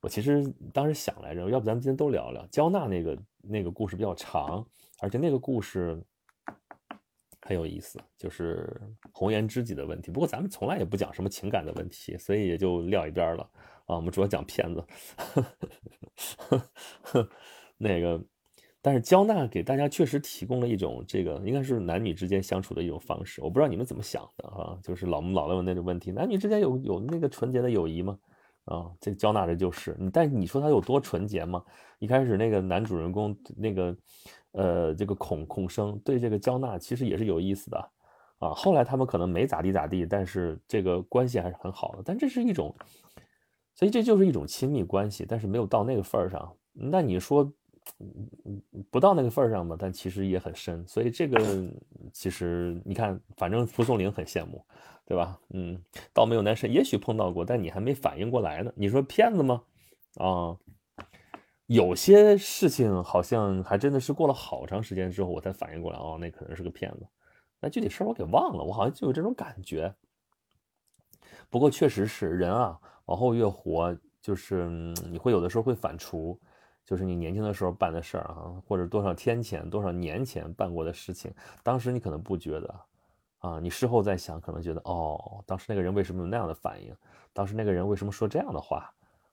[0.00, 4.66] 我其实当时想来着，要不咱们今天都聊聊焦娜那个那个故事比较长，
[5.00, 6.02] 而且那个故事
[7.42, 8.80] 很有意思，就是
[9.12, 10.10] 红颜知己的问题。
[10.10, 13.42] 不过咱们从来也不讲什么情感的问题，所以也就撂一边了
[13.86, 13.96] 啊。
[13.96, 14.82] 我们主要讲骗子，
[17.76, 18.22] 那个
[18.80, 23.42] 但是焦娜给大家确实提供了一种这个应该是男女之间相处的一种方式。
[23.42, 24.78] 我不知道你们怎么想的啊？
[24.82, 28.18] 就是老老问那种问题，男女之间有有那个纯洁的友谊吗？
[28.64, 31.62] 啊，这个交纳的就是你，但你说他有多纯洁吗？
[31.98, 33.96] 一开始那个男主人公那个
[34.52, 37.90] 呃这个孔孔生对这个交纳其实也是有意思的
[38.38, 38.50] 啊。
[38.50, 42.02] 后来他们可能没咋地咋地，但是这个关系还是很好的。
[42.04, 42.74] 但这是一种，
[43.74, 46.52] 所以这就是一种亲密关系，但是没有到那个份儿上。
[46.72, 47.52] 那你说？
[48.90, 51.66] 不到那个份儿上吧，但其实也很深，所以这个
[52.12, 54.64] 其实你看，反正蒲松龄很羡慕，
[55.10, 55.40] 对吧？
[55.48, 55.82] 嗯，
[56.14, 58.72] 倒没有男神，也许碰到过，但你还没反应过来呢。
[58.76, 59.64] 你说骗子吗？
[60.18, 60.56] 啊，
[61.66, 67.08] 有些事情好像还真的是过了好长时间之后我才反应过来，哦，那可能是个骗子。
[67.58, 69.92] 那具体事儿我给忘了，我好像就有这种感觉。
[71.48, 74.68] 不过确实是人啊，往后越活，就是
[75.10, 76.38] 你会有的时候会反刍。
[76.86, 82.80] 就是你年轻的时候办的事儿啊，或者多少天前、多少年前办过的事情，当时你可能不觉得，
[83.40, 86.94] 啊，你事后再想，可能觉得，哦，当时那个人为什么有那样的反应？
[87.32, 88.90] 当时那个人为什么说这样的话？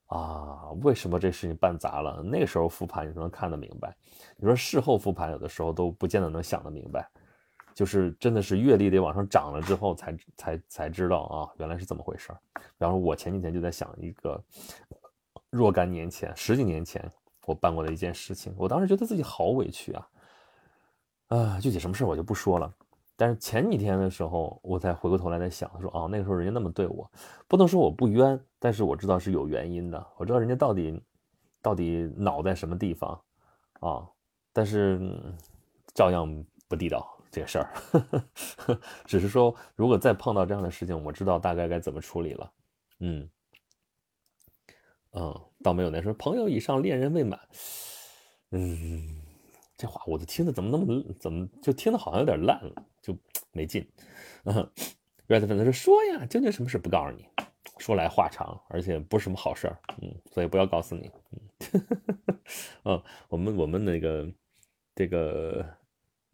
[0.08, 2.22] 啊，为什么这事情办砸了？
[2.24, 3.96] 那个时候复盘你能看得明白。
[4.36, 7.10] 你说事后复盘，有的时候都不见得能想得明白。
[7.76, 12.30] 就是真的是阅历得往上涨了之后，才才才知道啊，原来是这么回事。
[12.54, 14.44] 比方说，我前几天就在想一个
[15.50, 17.12] 若干年前、十几年前。
[17.46, 20.10] 我办过的一件事情，我当时觉得自己好委屈啊，
[21.30, 22.70] 啊，具体什么事我就不说了。
[23.18, 27.12] 但是前几天的时候，我才回过头来在想，说哦，那个时候人家那么对我，
[27.48, 31.02] 不能说我不冤，但是我知道是有原因的，我知道人家到底
[31.62, 33.20] 到底脑在什么地方
[33.82, 34.08] 啊，
[34.54, 35.00] 但是
[35.94, 37.74] 照样不地道这个事儿，
[39.06, 42.52] 只是说如果再碰到这样的事情，我知道大概该怎么处理了，
[43.00, 43.30] 嗯。
[45.14, 47.40] 嗯，倒没有那说朋友以上，恋人未满。
[48.52, 49.20] 嗯，
[49.76, 53.18] 这话我都听的怎么那么怎么就听的好像有点烂了，就
[53.52, 53.88] 没劲。
[54.44, 54.56] 嗯
[55.28, 57.26] ，red 粉丝说说呀，究竟什么事不告诉你，
[57.78, 59.80] 说来话长，而且不是什么好事儿。
[60.02, 61.10] 嗯，所以不要告诉你。
[62.84, 64.30] 嗯， 我们我们那个
[64.94, 65.66] 这个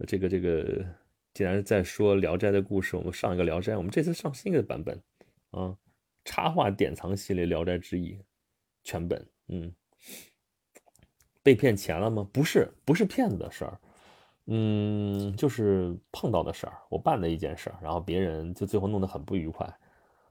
[0.08, 0.86] 这个这个，
[1.34, 5.02] 既然在说《聊斋》的故事，我们上一个《聊斋》，我们这次上新的版本
[5.52, 5.78] 啊，
[6.26, 8.16] 插画典藏系列《聊斋志异》。
[8.86, 9.74] 全本，嗯，
[11.42, 12.28] 被骗钱了吗？
[12.34, 13.80] 不是，不是骗子的事儿，
[14.48, 19.66] 嗯，就是碰到的事儿，我办的一件事儿，然后别人就最后弄得很不愉快，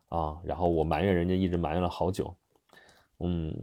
[0.09, 2.35] 啊，然后我埋怨人家，一直埋怨了好久，
[3.21, 3.55] 嗯，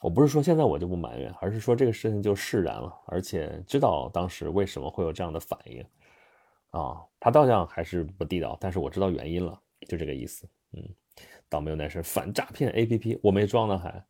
[0.00, 5.84] 我不是说现在我就不埋怨，而是说这个事情就释然了，而且知道当时为什么会有这样的反应，
[6.70, 10.82] 啊，他倒像还是不地道，但是我知道原因了，就这个意思，嗯，
[11.48, 14.04] 倒没有那事，反诈骗 APP 我没装呢还。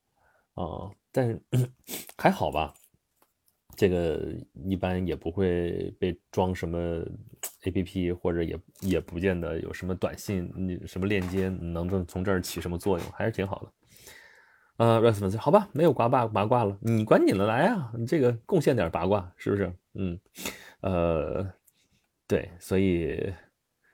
[0.55, 1.43] 啊，但是
[2.17, 2.73] 还好吧，
[3.77, 4.35] 这个
[4.65, 6.79] 一般也不会被装什么
[7.65, 13.73] A P P，或者也也不见得有什么短信、你什么链接能从从这儿起什么作用，还是挺好的。
[14.77, 19.73] 呃 r e s p o n 好吧，没有刮八八卦了，你管你的来啊，你这个贡献点八卦是不是？
[19.95, 20.19] 嗯，
[20.81, 21.47] 呃，
[22.27, 23.33] 对，所以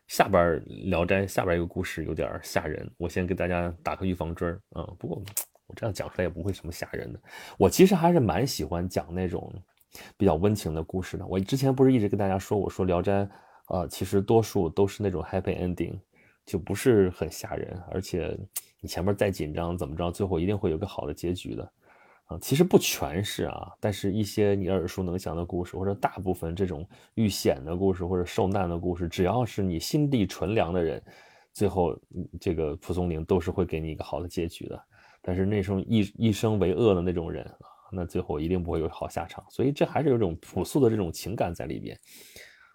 [0.07, 5.23] 下边聊斋下边一个故事有点吓人，我先给大家打个预防针儿啊，不过。
[5.67, 7.21] 我这样讲出来也不会什么吓人的。
[7.57, 9.55] 我其实还是蛮喜欢讲那种
[10.17, 11.25] 比较温情的故事呢。
[11.29, 13.13] 我之前不是一直跟大家说，我说《聊斋》
[13.69, 15.99] 呃，其实多数都是那种 happy ending，
[16.45, 17.81] 就不是很吓人。
[17.91, 18.37] 而且
[18.81, 21.73] 你前面再紧张怎么着，最后一定会有个好的结局的
[22.27, 22.39] 啊。
[22.41, 31.03] 其实不全是啊，但是一些你耳熟能详的故事，或者大部分这种遇险的故事或者受难的故事，只要是你心地纯良的人，
[31.53, 31.97] 最后
[32.41, 34.83] 这个蒲松龄都是会给你一个好的结局的。
[35.23, 37.49] 但是那种一一生为恶的那种人，
[37.93, 39.45] 那最后一定不会有好下场。
[39.49, 41.99] 所以这还是有种朴素的这种情感在里边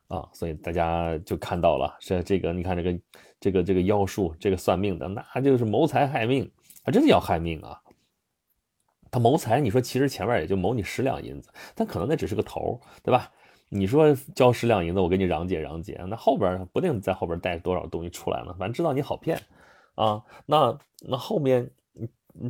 [0.07, 0.27] 啊。
[0.33, 2.99] 所以大家就看到了，这这个你看这个
[3.39, 6.51] 这个这个妖术，这个算命的，那就是谋财害命，
[6.83, 7.81] 他真的要害命啊。
[9.11, 13.31] 他谋财，你说其实前面也就谋你十两银子，但可能那只是个头，对吧？
[13.69, 18.55] 你说交十两银子，我给你嚷解嚷解，那后边不定在后边带多少东西出来呢？
[18.59, 19.41] 反正知道你好骗
[19.95, 20.23] 啊。
[20.45, 21.71] 那那后面。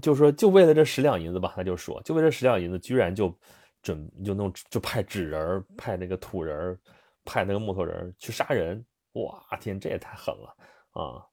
[0.02, 3.34] 就说就为了这十两银子吧，他就说就为这十两银子，居然就
[3.82, 6.78] 准就弄就派纸人派那个土人
[7.24, 10.56] 派那个木头人去杀人，哇天，这也太狠了
[10.92, 11.26] 啊！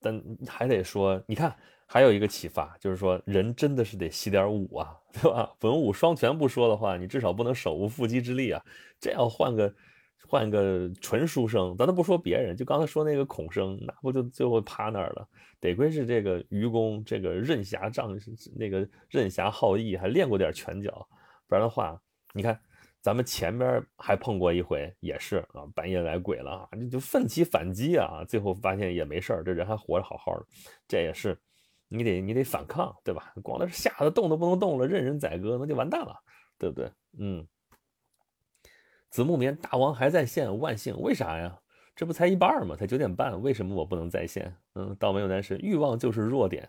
[0.00, 5.50] 但还得说，你看还有一个启发，就是说人真的是得习点武啊，对吧？
[5.60, 8.62] 文武双全不说的话，你至少不能手无缚鸡之力啊。
[9.00, 9.72] 这要换个。
[10.26, 15.28] 换个纯书生，咱都不说别人，就刚才说那个孔生，那不就最后趴那儿了？
[15.60, 18.18] 得亏是这个愚公，这个任侠仗，
[18.56, 21.06] 那个任侠好义，还练过点拳脚，
[21.46, 22.00] 不然的话，
[22.32, 22.58] 你看
[23.00, 30.46] 咱们前边还碰过一回，也是啊，半夜来鬼了啊，你就奋起反击啊，最后发现也没事儿，这人还活着好好的，
[30.88, 31.38] 这也是
[31.88, 33.32] 你得你得反抗，对吧？
[33.42, 36.14] 光那是吓得动都不能动了，任人宰割，那就完蛋了，
[36.58, 36.90] 对不对？
[37.18, 37.46] 嗯。
[39.14, 41.60] 子木棉，大王还在线，万幸，为啥呀？
[41.94, 42.74] 这不才一半吗？
[42.74, 44.52] 才九点半，为什么我不能在线？
[44.74, 46.68] 嗯，倒没有男神，欲望就是弱点。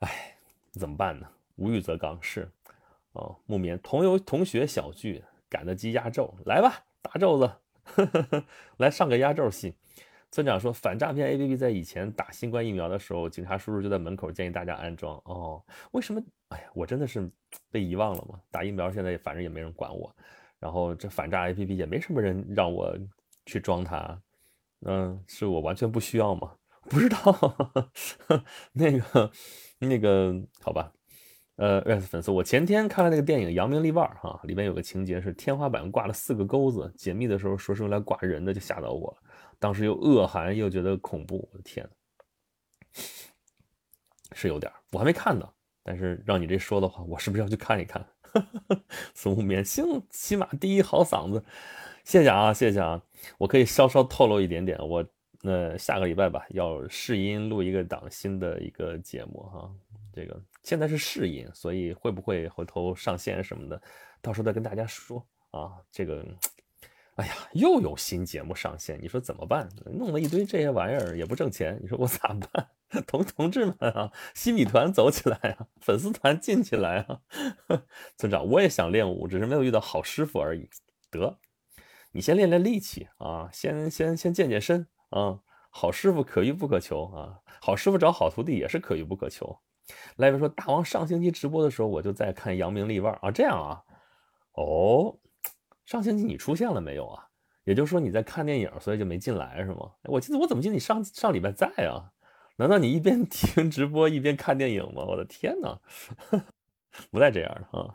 [0.00, 0.36] 哎，
[0.72, 1.28] 怎么办呢？
[1.54, 2.50] 无欲则刚，是。
[3.12, 7.48] 哦，木棉同游同学小聚，赶得及压轴，来吧，大咒子，
[8.78, 9.72] 来上个压轴戏。
[10.32, 15.14] 村长说，反诈骗 APP 在以前打新冠疫苗的时候，警察叔叔就在门口建议大家安装。
[15.26, 16.20] 哦，为什么？
[16.48, 17.30] 哎呀，我真的是
[17.70, 18.40] 被遗忘了吗？
[18.50, 20.12] 打疫苗现在反正也没人管我，
[20.64, 22.96] 然后这反诈 APP 也没什么人让我
[23.44, 24.18] 去装它。
[24.86, 26.52] 嗯，是我完全不需要吗？
[26.88, 27.84] 不知道，
[28.72, 29.30] 那个
[29.78, 30.90] 那个，好吧。
[31.56, 39.18] 呃，S 粉丝，我前天看了那个电影《扬名立万》哈，里面有个情节是天花板挂了四个钩子，解密的时候说是用来挂人的，就吓到我了。
[39.58, 41.86] 当时又恶寒又觉得恐怖，我的天，
[44.32, 45.46] 是有点我还没看呢。
[45.82, 48.04] 但是让你这说的话，我是不是要去看一看？
[49.14, 51.42] 孙悟面，行起码第一好嗓子，
[52.04, 53.02] 谢谢啊，谢谢啊，
[53.38, 55.04] 我可以稍稍透露一点点，我
[55.42, 59.70] 呃下个礼拜吧要试音录一个档新的一个节目哈。
[60.12, 63.82] 这个现在是试音，所以会不会回头上线什么的，
[64.22, 65.72] 到时候再跟大家说啊。
[65.90, 66.24] 这个，
[67.16, 69.68] 哎呀，又有新节目上线，你说怎么办？
[69.86, 72.68] 弄了一堆这些玩意儿也不挣钱，你说我咋办？
[73.06, 77.20] 同同志们啊，新米团走起来啊，粉丝团进起来啊！
[78.16, 80.68] 村长，我也想练武，只是没有遇到好师傅而已。
[81.10, 81.38] 得，
[82.12, 85.40] 你先练练力气啊，先先先健健身啊。
[85.70, 89.58] 好师傅可遇不可求啊，好师傅找好徒弟也是可遇不可求。
[90.16, 93.82] 来维说：“大王上星期直播的时候，我就在看《扬名立万》啊，这样啊，
[94.52, 95.18] 哦，
[95.84, 97.28] 上星期你出现了没有啊？
[97.64, 99.92] 也就是说你在看电影，所以就没进来是吗？
[100.04, 102.12] 我记得我怎么记得你上上礼拜在啊？
[102.56, 105.04] 难道你一边 听直播一边看电影吗？
[105.06, 105.80] 我的天哪，
[107.10, 107.94] 不带这样的啊！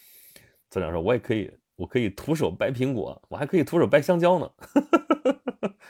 [0.70, 4.50] 村长说：我也可以，我可以徒手掰苹果，我还可以徒手掰香蕉呢，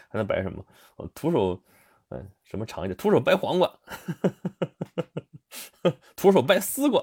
[0.09, 0.65] 还能掰什么？
[0.97, 1.63] 我徒手。”
[2.11, 2.97] 嗯，什么长一点？
[2.97, 3.81] 徒手掰黄瓜，
[6.15, 7.03] 徒手掰丝瓜，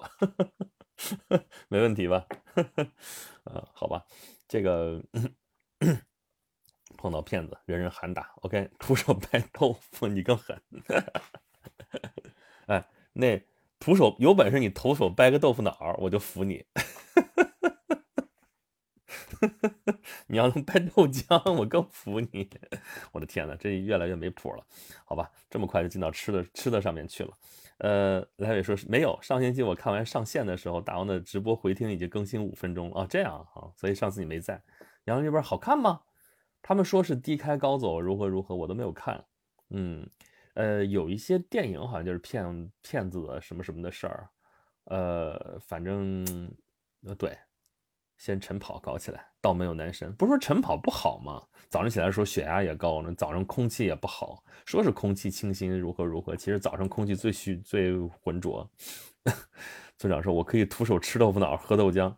[1.68, 2.26] 没问题吧？
[3.44, 4.06] 啊，好吧，
[4.48, 5.02] 这个
[6.98, 8.34] 碰到骗子，人人喊打。
[8.42, 10.62] OK，徒手掰豆腐，你更狠。
[12.68, 13.42] 哎，那
[13.80, 16.66] 徒手有本事，你徒手掰个豆腐脑，我就服你。
[20.28, 22.50] 你要能掰豆浆，我更服你！
[23.12, 24.66] 我的天呐，这越来越没谱了，
[25.04, 25.30] 好吧？
[25.50, 27.34] 这么快就进到吃的吃的上面去了。
[27.80, 34.62] 呃，来伟说是没有，上星期我看完上线的时候，大王的直播回听已经更新五分钟了啊，这样啊，所以上次你没在。
[35.06, 36.02] 杨这边好看吗？
[36.62, 39.26] 他们说是低开高走，如何如何，我都没有看。
[39.72, 40.10] 嗯，
[40.54, 44.30] 呃，有一些电影好像就是骗骗子什么什么的事儿，
[44.86, 46.26] 呃，反正
[47.06, 47.38] 呃对。
[48.24, 50.10] 先晨跑搞起来，倒没有男神。
[50.14, 51.44] 不是说晨跑不好吗？
[51.70, 58.66] 早上起来的时候血压也高呢，早上空气也不好，说是空气清新如何如何，其实早上空气最虚最浑浊。
[60.00, 62.16] 村长说：“我可以徒手吃豆腐脑，喝豆浆。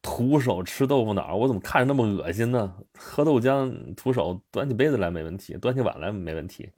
[0.00, 2.76] 徒手吃豆腐脑，我怎么看着那么恶心呢？
[2.96, 6.70] 喝豆浆，徒手端起杯子来没问题，端起碗来没问题。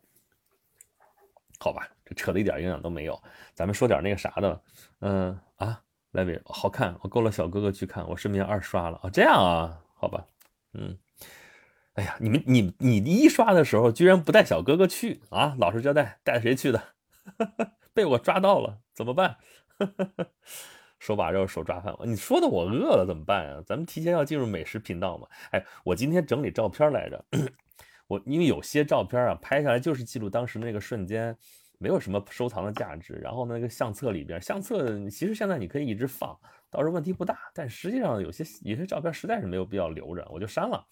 [1.59, 3.23] 好吧，这扯的一点营养都没有。
[3.53, 4.63] 咱们说点那个啥的，
[5.01, 10.27] 嗯啊。”来位好看，我勾了小哥哥去看，我顺便二刷了啊，这样啊，好吧，
[10.75, 10.99] 嗯，
[11.95, 15.55] 哎呀，你们你你一刷的时候居然不带小哥哥去啊？
[15.59, 16.83] 老实交代，带谁去的？
[17.95, 19.37] 被我抓到了，怎么办？
[20.99, 23.63] 手把肉，手抓饭，你说的我饿了怎么办啊？
[23.65, 25.29] 咱们提前要进入美食频道嘛？
[25.53, 27.25] 哎，我今天整理照片来着，
[28.09, 31.37] 我因为有些照片啊拍下来就是记录当时那个瞬间。
[31.83, 36.39] 没有什么收藏的价值，然后那个相册里边，相册其实现在你可以一直放，
[36.69, 37.51] 倒是问题不大。
[37.55, 40.87] 但实际上有些有些照片实在是没有必要留着，我就删了。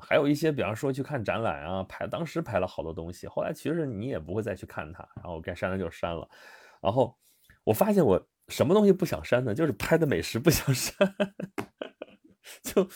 [0.00, 6.28] 还有一些，比方说去看展览啊，拍当时拍了好多东西，后来其实你也不会再去看它，然后该删的就删了。
[6.80, 7.16] 然后
[7.62, 9.54] 我发现我什么东西不想删呢？
[9.54, 11.14] 就是拍的美食不想删，
[12.64, 12.88] 就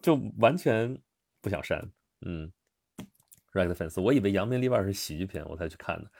[0.00, 0.98] 就完全
[1.40, 1.92] 不想删。
[2.22, 2.50] 嗯
[3.52, 6.10] ，Right 的粉丝，我以为《扬名立万》是喜剧片，我才去看的。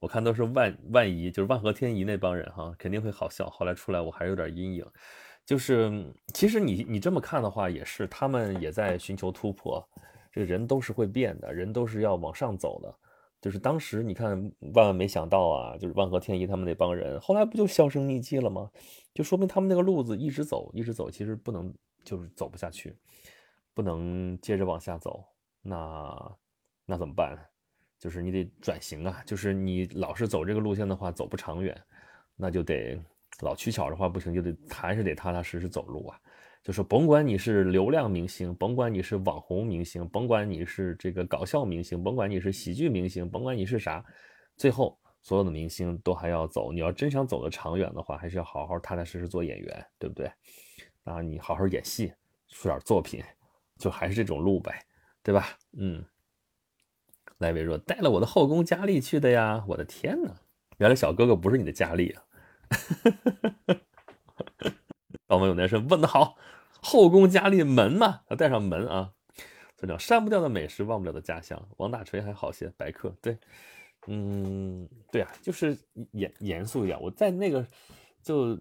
[0.00, 3.48] 我看都是万万怡，就是万和天宜那帮人哈，肯定会好笑。
[3.50, 4.84] 后来出来我还有点阴影，
[5.44, 9.86] 就是其实你你这么看的话，也是他们也在寻求突破。
[10.32, 12.94] 这个人都是会变的，人都是要往上走的。
[13.40, 14.40] 就是当时你看，
[14.74, 18.70] 万万没想到啊，就是万和天宜他们那帮人，后来不就销声匿迹了吗？
[19.12, 21.74] 就说明他们那个路子一直走，一直走，其实不能，
[22.04, 22.94] 就是走不下去，
[23.74, 25.24] 不能接着往下走。
[25.62, 26.36] 那
[26.86, 27.49] 那怎么办？
[28.00, 31.78] 就是你得转型啊，就是你老是走这个路线的话，走不长远，
[32.34, 32.98] 那就得
[33.42, 36.18] 老取巧的话不行，就得还是得踏踏实实走路啊。
[36.62, 44.02] 就是甭管你是流量明星，甭管你是网红明星，甭管你是这个搞笑明星，甭管你是喜剧明星，甭管你是啥，
[44.56, 46.72] 最后所有的明星都还要走。
[46.72, 50.30] 你要真想走得长远的话，还是要好好踏踏实实做演员，对不对？
[51.04, 52.12] 啊，你好好演戏，
[52.48, 53.22] 出点作品，
[53.78, 54.82] 就还是这种路呗，
[55.22, 55.48] 对吧？
[55.76, 56.02] 嗯。
[57.40, 60.36] 赖维说带了我的后宫佳丽去的呀，我的天哪！
[60.76, 62.22] 原来小哥哥不是你的佳丽啊。
[65.26, 66.36] 高门有男生问的好，
[66.82, 69.12] 后宫佳丽门嘛，要带上门啊。
[69.76, 71.66] 村长删不掉的美食，忘不了的家乡。
[71.78, 73.38] 王大锤还好些，白客对，
[74.06, 75.78] 嗯，对啊，就是
[76.12, 77.00] 严严肃一点。
[77.00, 77.66] 我在那个
[78.22, 78.54] 就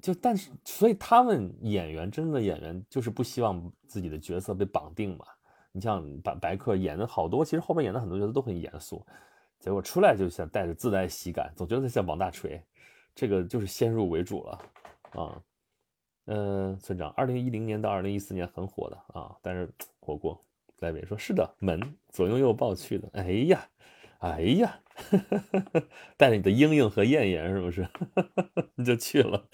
[0.00, 5.24] 就，但是所以他们演员真的演员就是不希望自己的角色被绑定嘛。
[5.72, 9.04] 你像白白客演的好多，其实后面演的很多角色都很严肃，
[9.58, 12.62] 结果出来就像带着自带喜感，总觉得像王大锤，
[13.14, 14.58] 这个就是先入为主了
[15.12, 15.42] 啊。
[16.26, 19.68] 嗯，村长，二零一零年到二零一四年很火的啊，但是
[19.98, 20.40] 火过。
[20.78, 23.68] 莱维说：“是的，门左拥右抱去的。”哎呀，
[24.18, 24.80] 哎呀，
[26.18, 27.88] 带着你的英英和燕燕是不是？
[28.74, 29.46] 你 就去了。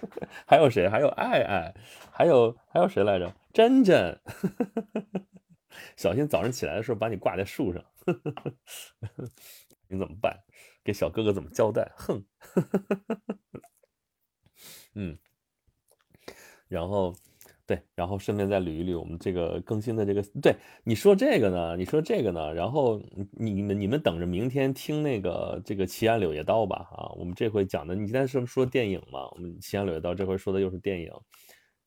[0.46, 0.88] 还有谁？
[0.88, 1.74] 还有爱爱，
[2.10, 3.32] 还有还有谁来着？
[3.52, 4.18] 珍珍。
[5.96, 7.84] 小心早上起来的时候把你挂在树上，
[9.88, 10.42] 你怎么办？
[10.82, 11.92] 给小哥哥怎么交代？
[11.96, 12.24] 哼。
[14.94, 15.18] 嗯。
[16.68, 17.14] 然后，
[17.66, 20.22] 对，然后顺便再捋一捋我们这个更新的这个。
[20.40, 20.54] 对，
[20.84, 21.76] 你说这个呢？
[21.76, 22.54] 你说这个呢？
[22.54, 23.02] 然后
[23.32, 26.88] 你们你们等着明天听那个这个《奇案柳叶刀》吧。
[26.92, 29.28] 啊，我们这回讲的，你今天是说电影嘛？
[29.32, 31.10] 我们《奇案柳叶刀》这回说的又是电影，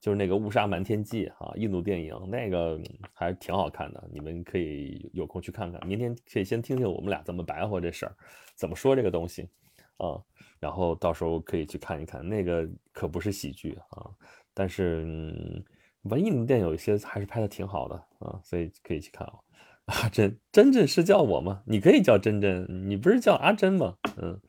[0.01, 2.77] 就是那个《误杀瞒天记》哈，印度电影，那个
[3.13, 5.88] 还挺好看的，你们可以有空去看看。
[5.88, 8.13] 明天可以先听听我们俩怎么白话这事儿，
[8.53, 9.47] 怎么说这个东西
[9.95, 10.19] 啊？
[10.59, 14.11] 然后到时候可以去看一看，那个可不是喜剧啊。
[14.53, 15.63] 但是，嗯，
[16.03, 19.39] 文艺的电影有一些还是拍的挺好的啊，所以可以去看哦。
[19.85, 21.63] 阿珍，珍珍是叫我吗？
[21.65, 23.95] 你可以叫珍珍，你不是叫阿珍吗？
[24.17, 24.39] 嗯，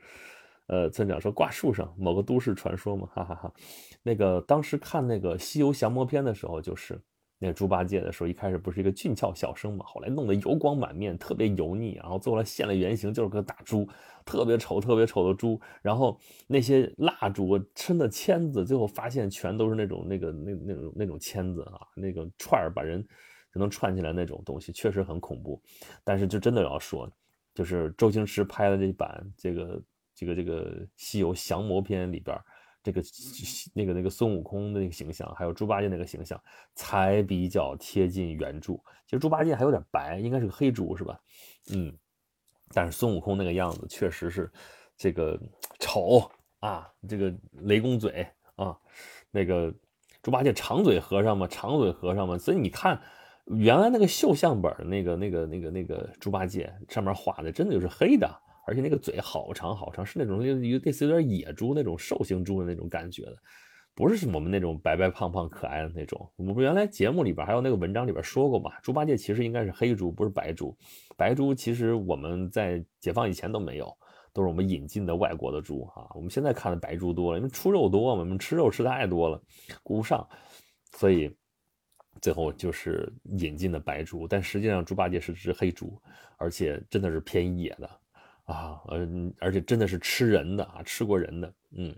[0.67, 3.53] 呃，村长说挂树上某个都市传说嘛，哈哈哈。
[4.03, 7.01] 那个当时看那个《西游降魔篇》的时候，就是。
[7.43, 13.89] 那猪八戒的时候，一开始不是一个俊俏小生嘛，后来弄得油光满面，特别油腻，然后最后来现了原形，就是个大猪，
[14.27, 15.59] 特别丑，特别丑的猪。
[15.81, 23.03] 然后那些蜡烛抻的签子，最后发现全都是那种那个那那种那种签子啊，那个串儿把人
[23.55, 25.59] 就能串起来那种东西，确实很恐怖。
[26.05, 27.11] 但是就真的要说，
[27.55, 29.83] 就是周星驰拍的这版这个
[30.15, 32.39] 这个这个《西游降魔篇》里边。
[32.83, 33.03] 这个
[33.75, 36.41] 那个那个孙悟空的那个形象，还有猪八戒那个形象，
[36.75, 38.75] 才比较贴近原著。
[39.07, 41.21] 其实猪八戒还有点白，应该是个黑猪，是吧？
[41.73, 41.93] 嗯，
[42.73, 44.51] 但是孙悟空那个样子确实是
[44.97, 45.39] 这个
[45.79, 48.27] 丑啊，这个雷公嘴
[48.57, 48.79] 啊，
[49.31, 49.75] 那个
[50.23, 52.39] 猪八戒长嘴和尚嘛，长嘴和尚嘛。
[52.39, 53.01] 所以你看，
[53.47, 58.27] 原来那个绣像本那个那个那个那个猪八戒上面画的，真的就是黑的。
[58.71, 63.37] 而且那个嘴好长好长，是那种类类似有点野猪那种兽形猪的那种感觉的，
[63.97, 66.31] 不是我们那种白白胖胖可爱的那种。
[66.37, 70.73] 我们原来节目里边还有那个文章里边说过嘛，猪八戒其实应该是黑猪，不是白猪。
[71.17, 73.93] 白猪其实我们在解放以前都没有，
[74.33, 76.07] 都是我们引进的外国的猪啊。
[76.15, 79.43] 我们现在看的白猪多了，因为出肉多嘛，我们吃肉吃太多了，
[79.83, 80.25] 顾不上，
[80.97, 81.29] 所以
[82.23, 84.29] 最后就是引进的白猪。
[84.29, 86.01] 但实际上猪八戒是只黑猪，
[86.39, 87.91] 而且真的是偏野的。
[88.51, 91.95] 啊，嗯，而且真的是吃人的啊，吃过人的，嗯。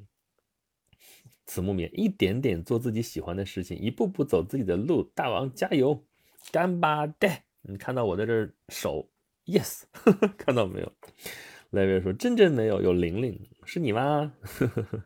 [1.45, 5.03] 此木棉一点点做自己喜欢的事情，一步步走自己的路。
[5.15, 6.05] 大王加油，
[6.53, 7.43] 干巴爹！
[7.63, 9.11] 你看到我在这手
[9.47, 9.83] ，yes，
[10.39, 10.93] 看到没有？
[11.71, 14.33] 来位说真真没有，有玲玲，是你吗？
[14.43, 15.05] 呵 呵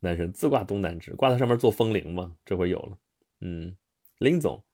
[0.00, 2.34] 男神自挂东南枝，挂在上面做风铃吗？
[2.44, 2.98] 这回有了，
[3.40, 3.76] 嗯，
[4.18, 4.64] 林总。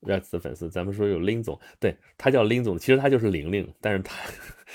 [0.00, 4.30] Rex 的粉丝，咱们说有林总，对他叫林总，其实他就是玲玲，但是他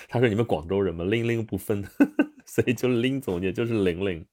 [0.10, 1.84] 他说你们广州人嘛，玲玲不分，
[2.46, 4.26] 所以就林总，也就是玲玲。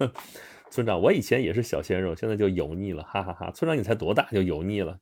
[0.70, 3.50] 村长，我以前也是小鲜肉，现在就油腻了，哈哈哈。
[3.50, 4.98] 村长，你才多大就油腻了？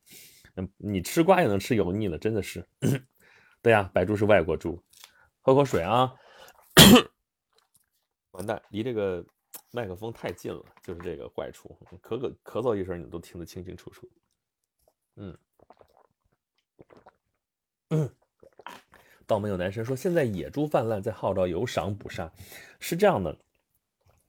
[0.55, 2.67] 嗯，你吃瓜也能吃油腻了，真的是。
[3.63, 4.83] 对呀，白猪是外国猪，
[5.39, 6.13] 喝口水啊。
[8.31, 9.25] 完蛋，离这个
[9.71, 14.09] 麦克风太近了，就是这个坏处，咳咳咳嗽一声，你都听得清清楚楚。
[15.15, 15.37] 嗯，
[19.27, 22.31] 倒没有男神说，现在野猪泛滥，在号召有赏捕杀，
[22.79, 23.37] 是这样的。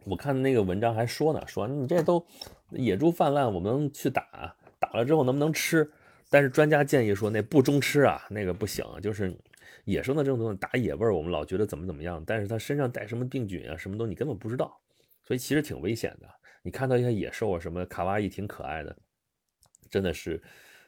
[0.05, 2.27] 我看那个文章还说呢，说你这都
[2.71, 5.91] 野猪泛滥，我们去打，打了之后能不能吃？
[6.29, 9.37] 但是专家建议说，那不中吃啊，那个不行，就是
[9.85, 14.81] 野生的这种东西打野味儿，我们老觉得怎么怎么样，但是它身上带什么病菌啊，什么东西你根本不知道，
[15.23, 16.29] 所以其实挺危险的。
[16.63, 18.97] 你看到一些野兽啊，什么卡哇伊挺可爱的，
[19.89, 20.43] 真的是。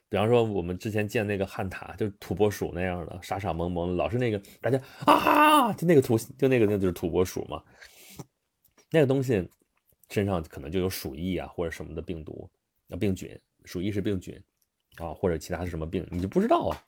[0.09, 7.63] 比方说，我们之前见那个旱獭，就土拨鼠那样的，傻傻萌萌，老是那个大家啊，就那个图，就那个那就是土拨鼠嘛。
[8.91, 9.49] 那个东西
[10.11, 12.49] 身上可能就有鼠疫啊，或者什么的病毒
[12.91, 14.41] 啊病菌，鼠疫是病菌
[14.99, 16.85] 啊，或者其他是什么病，你就不知道啊，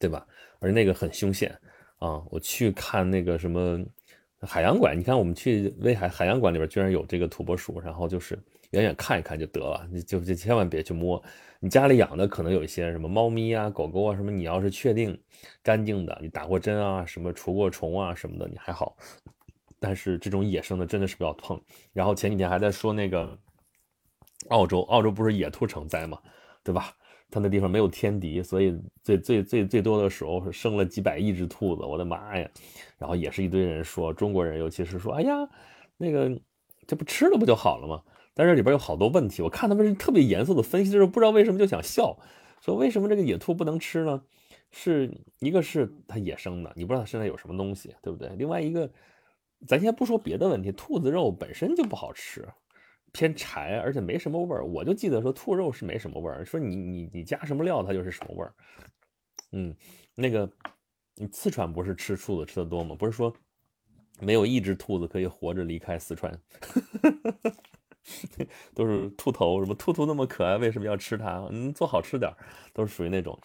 [0.00, 0.26] 对吧？
[0.58, 1.56] 而那个很凶险
[1.98, 3.84] 啊，我去看那个什么
[4.40, 8.36] 海洋馆，你看我们去威海海洋馆里边居然有这个土拨鼠，然后就是
[8.70, 11.22] 远远看一看就得了，你就就千万别去摸。
[11.60, 15.18] 你家里养的可能有一些什么猫咪啊、狗狗啊什么，你要是确定
[15.62, 18.96] 干净的，你打过针啊、什么除过虫啊什么的，你还好。
[19.78, 21.60] 但是这种野生的真的是不要碰。
[21.92, 23.38] 然后前几天还在说那个
[24.48, 26.18] 澳洲，澳洲不是野兔成灾嘛，
[26.62, 26.94] 对吧？
[27.28, 32.48] 它那地方没有天敌，所以最最最最多的时候是生了几百亿只兔子，我的妈呀！
[32.98, 35.48] 然后也是一堆人说，中国人尤其是说，哎呀，
[35.96, 36.40] 那个
[36.86, 38.00] 这不吃了不就好了吗？
[38.38, 42.18] 但这里边有好多问题，我看他们是特别严肃的分析的时候，不知道为什么就想笑，
[42.60, 44.22] 说为什么这个野兔不能吃呢？
[44.70, 48.28] 是一个是它野生的，你不知道它身上有什么东西，对不对？
[48.36, 48.90] 另外一个，
[49.66, 52.46] 咱先不说别的问题，兔子肉本身就不好吃，
[53.10, 54.66] 偏柴，而且没什么味儿。
[54.66, 58.52] 我就记得说兔肉是没什么味儿，说你你你加什么料它就是什么味儿。
[59.52, 59.74] 嗯，
[60.14, 60.50] 那个
[61.14, 62.94] 你四川不是吃兔子吃的多吗？
[62.98, 63.32] 不是说
[64.20, 66.38] 没有一只兔子可以活着离开四川。
[68.74, 71.46] 都是兔头，什么兔兔那么可爱，为什么要吃它？
[71.50, 72.32] 嗯，做好吃点
[72.72, 73.38] 都是属于那种，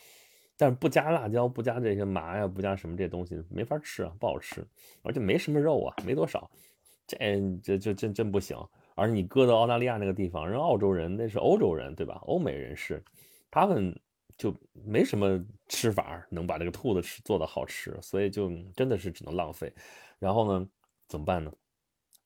[0.57, 4.65] 但是不加辣椒，不加这些麻呀，不加什么这些东西，没法吃啊，不好吃，
[5.01, 6.49] 而且没什么肉啊，没多少，
[7.07, 7.17] 这
[7.63, 8.57] 这这真真不行。
[8.93, 12.21] 而你搁到澳大利亚那个地方，人澳洲人那是欧洲人对吧？
[12.25, 13.03] 欧美人士，
[13.49, 13.97] 他们
[14.37, 14.53] 就
[14.85, 19.73] 没什么吃法能把这个兔子吃做的好吃，所以就真的是只能浪费。
[20.19, 20.67] 然后呢，
[21.07, 21.51] 怎么办呢？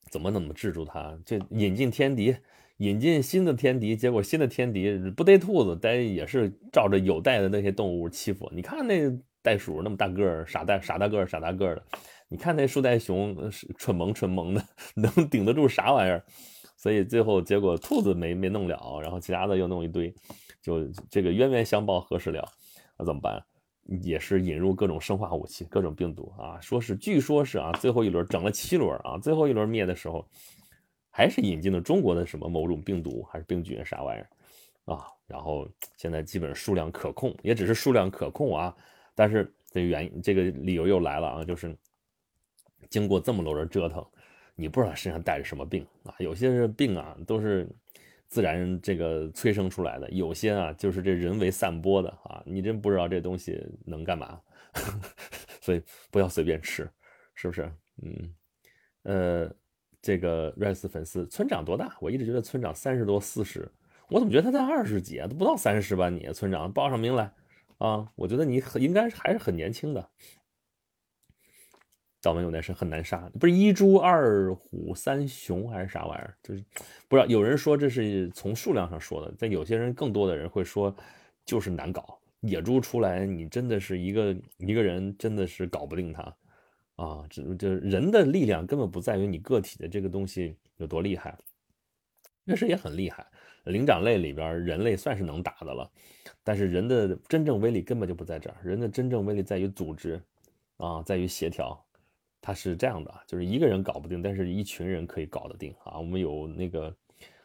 [0.10, 1.18] 怎么怎么治住它？
[1.26, 2.36] 就引进天敌，
[2.78, 8.50] 引进新的天敌，结果新的天敌不逮兔子，逮也是照着有袋的那些动物欺负。
[8.54, 11.84] 你看那袋鼠那么大个儿，傻大傻大个儿，傻大个儿的。
[12.28, 13.38] 你看那树袋熊，
[13.78, 14.64] 蠢萌蠢萌的，
[14.96, 16.24] 能顶得住啥玩意儿？
[16.78, 20.14] 所以最后结果兔子没没弄了，然后其他的又弄一堆，
[20.62, 22.48] 就这个冤冤相报何时了？
[22.98, 23.44] 那怎么办？
[23.86, 30.26] 也是引入各种生化武器、各种病毒啊，说是据说是啊，最后一轮整了七轮啊，最后一轮灭的时候，
[31.12, 34.30] 还是引进了中国的什么某种病毒还是病菌啥玩意儿
[34.96, 35.08] 啊？
[35.28, 38.76] 然后现在基本数量可控，也只是数量可控啊。
[39.14, 41.76] 但是这原因这个理由又来了啊，就是
[42.90, 44.06] 经过这么多轮折腾，
[44.56, 46.16] 你不知道身上带着什么病啊？
[46.20, 47.70] 有些病啊都是。
[48.28, 54.40] 自然这个催生出来的，有些啊就是这人为散播的啊，你真不知道这东西能干嘛，
[55.62, 56.90] 所以不要随便吃，
[57.34, 57.72] 是不是？
[58.04, 58.36] 嗯，
[59.04, 59.56] 呃，
[60.02, 61.96] 这个 rice 粉丝村长多大？
[62.02, 63.72] 我一直觉得村长三十多四十，
[64.10, 65.28] 我怎么觉得他才二十几啊？
[65.28, 66.10] 都不到三十吧？
[66.10, 67.32] 你村长报上名来
[67.78, 68.12] 啊！
[68.16, 70.10] 我觉得你很应该还是很年轻的。
[72.26, 76.36] 道门有男神很难杀，不是一猪二虎三熊还是啥玩意儿？
[76.44, 76.64] 就是
[77.08, 77.26] 不知道。
[77.28, 80.94] 有人说这是从数量上说的，但有些人更多的人会说
[81.46, 82.20] 就是难搞。
[82.42, 86.22] 野猪出来，你真的是一个一个人真的是搞不定它
[86.96, 87.26] 啊！
[87.30, 91.36] 这这人的力量根本不在于你个体的这个东西有多厉害，
[92.46, 93.26] 确实也很厉害。
[93.64, 95.90] 灵长类里边，人类算是能打的了，
[96.44, 98.56] 但是人的真正威力根本就不在这儿。
[98.64, 100.22] 人的真正威力在于组织
[100.78, 101.85] 啊，在于协调。
[102.46, 105.98] 他是这样的，就是一个人搞不定，但是一群人可以搞得定啊。
[105.98, 106.96] 我们有那个，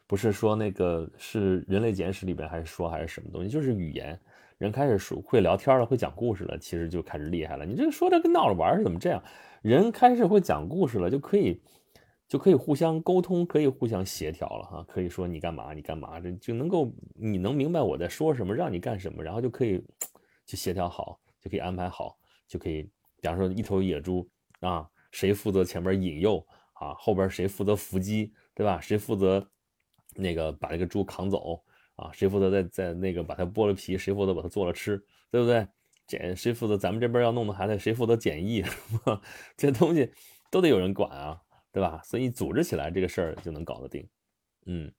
[0.07, 4.20] 不是说那个是人类简史里边还是说还是什么东西，就是语言，
[4.59, 7.64] 人开始说会聊天了，会讲故事了，其实就开始厉害了。
[7.64, 9.22] 你这说的跟闹着玩似的，怎么这样？
[9.62, 11.62] 人开始会讲故事了，就可以
[12.28, 14.84] 就可以互相沟通，可以互相协调了哈。
[14.86, 19.82] 可以说你干嘛你干嘛，这就能够你能明白我在说什么，让你干什么，然后就可以
[20.44, 22.82] 去协调好，就可以安排好，就可以，
[23.22, 24.28] 比方说一头野猪。
[24.61, 26.94] 啊，谁负责前面引诱啊？
[26.94, 28.80] 后边谁负责伏击，对吧？
[28.80, 29.46] 谁负责
[30.14, 31.62] 那个把这个猪扛走
[31.96, 32.11] 啊？
[32.12, 33.98] 谁负责在在那个把它剥了皮？
[33.98, 34.96] 谁负责把它做了吃，
[35.30, 35.66] 对不对？
[36.06, 36.76] 检谁负责？
[36.76, 38.64] 咱们这边要弄的孩子，谁负责检疫？
[39.56, 40.12] 这东西
[40.50, 41.40] 都得有人管啊，
[41.72, 42.00] 对吧？
[42.04, 44.08] 所以组织起来这个事儿就能搞得定。
[44.66, 44.92] 嗯，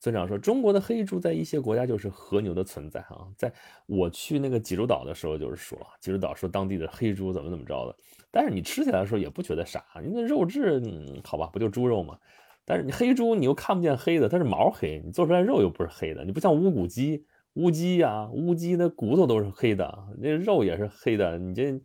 [0.00, 3.28] 村长说，中国的黑猪在一些国家就是和牛的存在啊。
[3.36, 3.52] 在
[3.84, 7.94] 我去那个济州岛的时候，就是说济州岛说当地的黑猪怎么怎么着的，
[8.30, 10.82] 但是你吃起来的时候也不觉得傻，你那肉质
[11.22, 12.18] 好吧，不就猪肉吗？
[12.64, 21.78] 但是你黑猪你又看不见黑的，它是毛黑，你做出来肉又不是黑的，你不像乌骨鸡、乌鸡呀，乌鸡那骨头都是黑的，那肉也是黑的，你这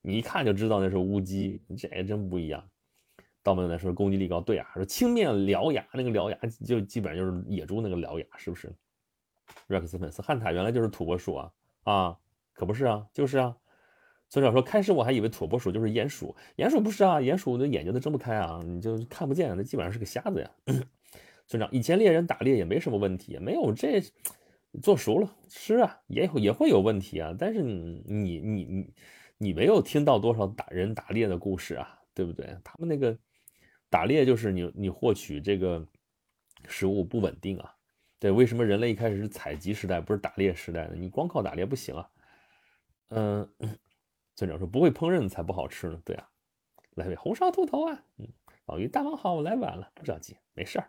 [0.00, 2.62] 你一看就知道那是乌鸡，这也真不一样。
[3.42, 8.72] 道门来说攻击力高，对啊，说青面獠牙，那个獠牙就基本上就是野猪那个獠牙，是不是
[9.68, 12.18] ？Rex 粉丝汉塔原来就是土拨鼠啊啊，
[12.52, 13.56] 可不是啊，就是啊。
[14.28, 20.50] 村长说开始我还以为土拨鼠就是鼹鼠，鼹鼠不是啊，鼹鼠的眼睛都睁不开啊，你就看不见，那基本上是个瞎子呀。
[21.48, 24.00] 村长以前猎人打猎也没什么问题，没有这
[24.80, 28.94] 做熟了吃啊，也也会有问题啊，但是你你你你
[29.36, 32.56] 你没有听到多少打人打猎的故事啊，对不对？
[32.62, 33.18] 他们那个。
[33.92, 35.86] 打猎就是你你获取这个
[36.66, 37.74] 食物不稳定啊，
[38.18, 40.94] 对，为什么人类一开始是采集时代，不是打猎时代呢？
[40.96, 42.08] 你光靠打猎不行啊。
[43.08, 43.46] 嗯，
[44.34, 46.00] 村长说不会烹饪才不好吃呢。
[46.06, 46.26] 对啊，
[46.94, 48.02] 来位红烧兔头啊。
[48.16, 48.26] 嗯，
[48.64, 50.88] 老于大王好，我来晚了，不着急，没事儿。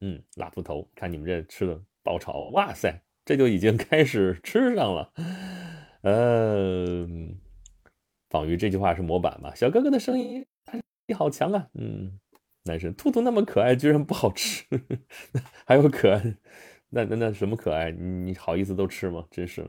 [0.00, 5.12] 嗯，辣兔头，看你们这吃的爆炒，哇塞，这就已经开始吃上了。
[6.02, 7.40] 嗯，
[8.30, 9.52] 仿鱼这句话是模板吧？
[9.56, 10.46] 小哥哥的声音，
[11.08, 11.68] 你好强啊。
[11.74, 12.20] 嗯。
[12.66, 14.64] 男生兔兔那么可爱，居然不好吃，
[15.64, 16.34] 还有可爱，
[16.90, 17.90] 那那那什么可爱？
[17.90, 19.24] 你你好意思都吃吗？
[19.30, 19.68] 真是，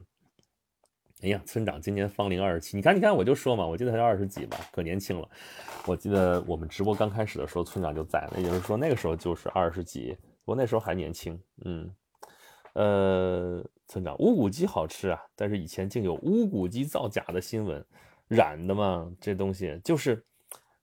[1.21, 5.29] 哎呀，村长今年芳龄二十七，你看你看，我就说嘛，我记得才二十几吧，可年轻了。
[5.85, 11.39] 我记得我们直播刚开始的时候，村长就在，那也就是说那个时候就是二十几，不过那时候还年轻。
[11.65, 11.91] 嗯，
[12.73, 17.83] 呃，村长乌骨鸡好吃啊，但是以前竟有乌骨鸡造假的新闻，
[18.27, 20.25] 染的嘛，这东西就是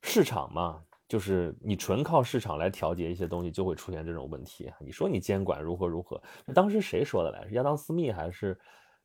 [0.01, 0.83] 市场嘛。
[1.15, 4.69] 就是你纯靠市场来调节一些东西，就会出现这种问题。
[4.81, 6.21] 你说你监管如何如何？
[6.53, 7.47] 当时谁说的来？
[7.47, 8.59] 是亚当斯密还是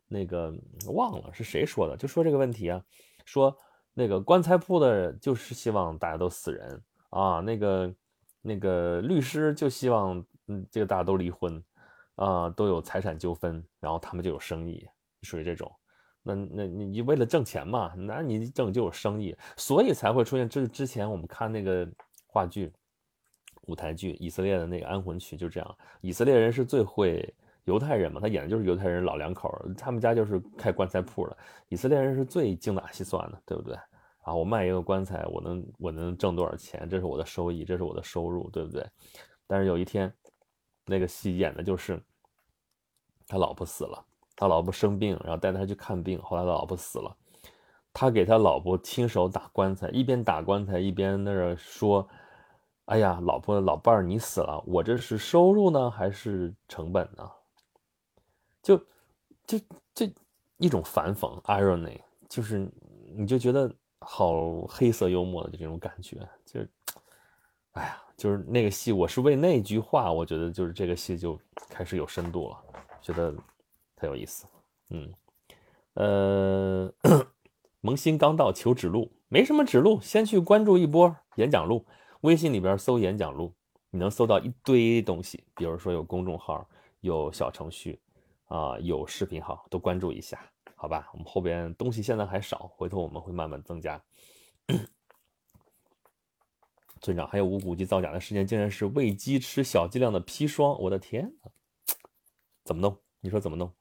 [0.07, 0.51] 那个
[0.88, 1.95] 忘了是谁说的？
[1.95, 2.84] 就说这个问题啊，
[3.26, 3.55] 说
[3.93, 7.93] 那个棺材铺的就是希望大家都死人啊，那个
[8.41, 11.64] 那个律师就希望嗯这个大家都离婚
[12.16, 14.84] 啊，都有财产纠纷，然后他们就有生意，
[15.22, 15.72] 属于这种。
[16.22, 17.93] 那那你你为了挣钱嘛？
[17.95, 21.88] 那你挣就有生意，所以才会出现这之前我们看那个
[22.28, 22.72] 话剧、
[23.63, 25.78] 舞台剧，以色列的那个安魂曲就这样。
[26.01, 31.38] 以色列人是最会犹太人嘛，他演的就是犹太人老两口，他们家就是开棺材铺的。
[31.70, 33.76] 以色列人是最精打细算的，对不对？
[34.24, 36.88] 啊，我卖一个棺材，我能我能挣多少钱？
[36.89, 38.86] 这是我的收益，这是我的收入，对不对？
[39.47, 40.13] 但是有一天，
[40.86, 41.99] 那个戏演的就是
[43.28, 44.05] 他老婆死了。
[44.40, 46.18] 他老婆生病，然后带他去看病。
[46.22, 47.14] 后来他老婆死了，
[47.92, 52.08] 他给他老婆亲手打棺材，一边打棺材一边那儿说
[52.86, 57.30] ：“哎呀，老婆老伴儿你死了，我这是收入呢还是成本呢？”
[58.64, 58.78] 就
[59.46, 59.60] 就
[59.94, 60.10] 这
[60.56, 62.66] 一种反讽 irony，就是
[63.14, 63.70] 你就觉得
[64.00, 66.62] 好黑色幽默的这种感觉，就
[67.74, 71.38] 哎呀，就是那个戏，我是为那句话，我觉得就是这个戏就
[71.70, 72.58] 开始有深度了，
[73.02, 73.36] 觉得。
[74.00, 74.47] 特有意思，
[74.89, 75.14] 嗯，
[75.93, 76.93] 呃，
[77.82, 81.86] 萌新刚到，求指路，没什么指路，先去关注一波演讲录，
[82.22, 83.54] 微信里边搜演讲录，
[83.89, 86.66] 你能搜到一堆东西，比如说有公众号，
[87.02, 88.00] 有小程序，
[88.45, 91.10] 啊，有视频号，都关注一下，好吧？
[91.12, 94.02] 我们后边东西现在还少，回头我们会慢慢增加。
[97.02, 101.34] 村长，还有无骨鸡造假的事件，竟然是喂鸡吃小剂量的砒霜，我的天
[102.64, 102.97] 怎么弄？
[103.22, 103.74] 你说怎么弄？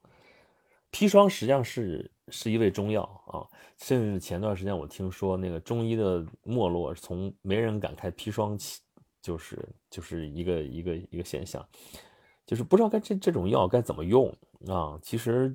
[0.91, 8.81] 砒霜实际上是是一味中药啊，甚至前段时间我听说那个中医的没落，从没人敢开砒霜起，
[9.21, 9.59] 就是
[9.91, 11.65] 就是一个一个一个现象，
[12.47, 14.35] 就是不知道该这这种药该怎么用
[14.67, 14.99] 啊。
[15.03, 15.55] 其实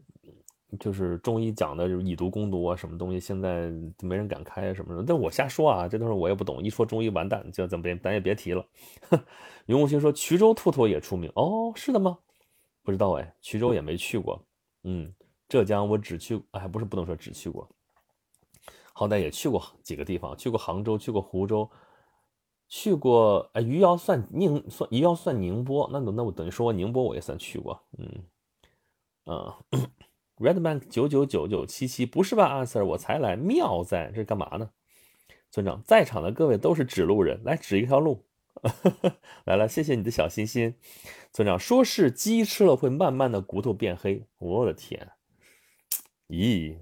[0.80, 3.72] 就是中医讲的就是以毒攻毒啊，什么东西现在
[4.02, 6.62] 没人敢开什么的，但我瞎说啊，这都是我也不懂。
[6.64, 8.64] 一说中医完蛋，就怎么别咱也别提了。
[9.66, 12.20] 云无心说衢州兔头也出名哦，是的吗？
[12.84, 14.46] 不知道哎，衢州也没去过，
[14.84, 15.12] 嗯。
[15.54, 17.70] 浙江我只去，哎，不是不能说只去过，
[18.92, 21.70] 好歹也去过几个地方，去过杭州，去过湖州，
[22.68, 28.24] 去过哎余姚算宁算余姚算宁波，那那我等于说宁波我也算去过，嗯
[29.26, 29.54] 嗯
[30.38, 34.72] ，Redman 九九九九七七不是吧，阿 Sir 我才来，妙在这是干嘛呢？
[35.52, 38.26] 村长在场的各位都是指路人，来指一条路，
[39.46, 40.74] 来了，谢谢你的小心心。
[41.32, 45.12] 村长说是鸡吃了会慢慢的骨头变黑，我的天！
[46.34, 46.76] 咦，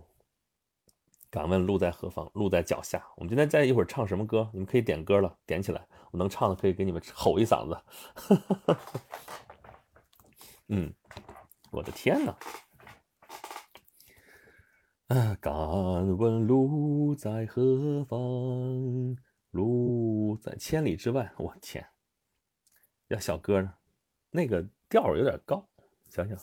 [1.29, 2.31] 敢问路在何方？
[2.35, 3.05] 路在脚下。
[3.17, 4.49] 我们今天再一会儿唱什么歌？
[4.53, 5.85] 你们可以点歌了，点起来。
[6.11, 7.77] 我能唱的可以给你们吼一嗓子。
[10.69, 10.93] 嗯，
[11.69, 12.33] 我的天呐！
[15.07, 19.17] 啊，敢问路在何方？
[19.49, 21.29] 路在千里之外。
[21.37, 21.85] 我天，
[23.09, 23.73] 要小歌呢，
[24.29, 25.67] 那个调有点高。
[26.09, 26.37] 想想，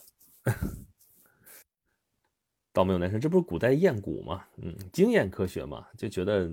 [2.79, 4.47] 倒没有男生，这不是古代验骨吗？
[4.59, 6.49] 嗯，经验科学嘛，就觉得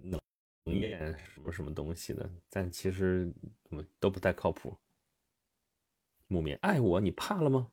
[0.00, 0.20] 能
[0.66, 3.28] 验什么什么东西的，但其实
[3.98, 4.76] 都不太靠谱。
[6.28, 7.66] 木棉爱我，你怕了吗？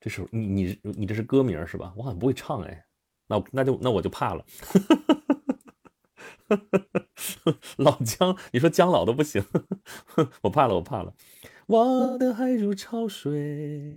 [0.00, 1.94] 这首你你你这是歌名是吧？
[1.96, 2.84] 我好像不会唱哎，
[3.28, 4.44] 那那就那我就怕了。
[7.76, 9.40] 老姜，你说姜老都不行，
[10.42, 11.14] 我怕了，我怕了。
[11.66, 13.96] 我的爱如潮水，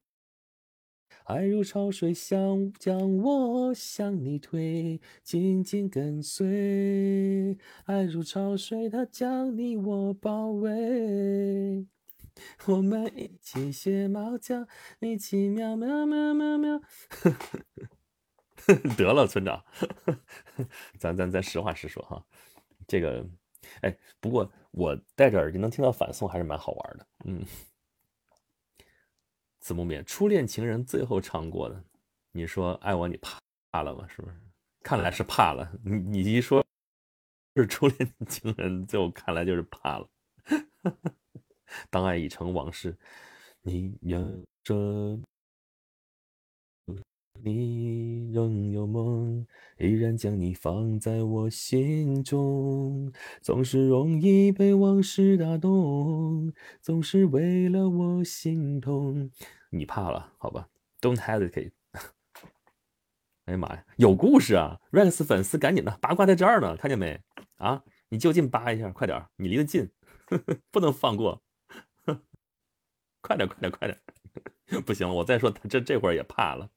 [1.28, 7.58] 爱如潮水，想将我向你推，紧紧跟随。
[7.84, 11.86] 爱如潮水，它将你我包围。
[12.68, 14.66] 我们一起学猫叫，
[15.02, 16.82] 一起喵喵喵喵喵。
[18.98, 19.62] 得了，村长，
[20.98, 22.26] 咱咱咱实话实说哈，
[22.88, 23.28] 这个，
[23.82, 27.06] 哎，不过我戴着耳机能听到反送，还是蛮好玩的。
[27.26, 27.44] 嗯，
[29.68, 31.84] 子木棉，初恋情人最后唱过的，
[32.32, 33.38] 你说爱我，你怕
[33.70, 34.08] 怕了吗？
[34.08, 34.36] 是不是？
[34.82, 35.70] 看来是怕了。
[35.84, 36.66] 你你一说
[37.58, 40.08] 是初恋情人，最后看来就是怕了。
[41.90, 42.98] 当爱已成往事，
[43.62, 45.20] 你仍着，
[47.44, 49.46] 你仍有梦，
[49.80, 53.12] 依然将你放在我心中。
[53.42, 59.30] 总是容易被往事打动，总是为了我心痛。
[59.70, 60.70] 你怕了，好吧
[61.02, 61.72] ？Don't hesitate。
[63.46, 67.22] 哎呀妈呀，有故事啊！Rex 粉丝赶紧的，八卦在这儿呢，看见没？
[67.58, 69.90] 啊，你就近扒一下，快点，你离得近，
[70.72, 71.42] 不能放过。
[73.22, 74.00] 快点，快点，快点！
[74.86, 76.70] 不行了，我再说，这这会儿也怕了。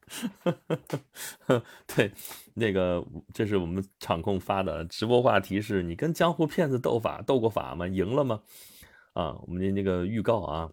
[1.89, 2.13] 对，
[2.55, 7.87] 那个这是我们场控发的直播话题，是你跟江湖骗子斗法，斗过法吗？
[7.89, 8.43] 赢了吗？
[9.15, 10.71] 啊，我们的那个预告啊，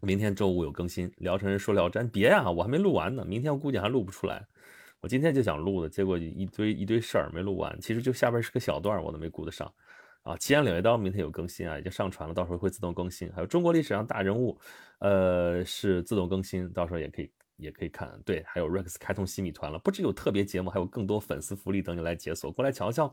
[0.00, 1.10] 明天周五有更新。
[1.16, 4.46] 聊城人说聊斋，别呀，我还没录完呢，明天我估计还录不出来。
[5.00, 7.76] 我今天就想录的，结果一堆一堆事儿没录完。
[7.80, 9.72] 其实就下边是个小段，我都没顾得上。
[10.22, 13.30] 啊，奇岩两叶刀明天有更新啊，已经上传了，到时候会自动更新。
[13.32, 14.58] 还有中国历史上大人物，
[15.00, 18.20] 呃，是自动更新，到时候也可以也可以看。
[18.24, 22.52] 对，还有 Rex 开通新米团了，不只有特别节目，还有更多粉丝福利等你来解锁。
[22.52, 23.12] 过来瞧瞧，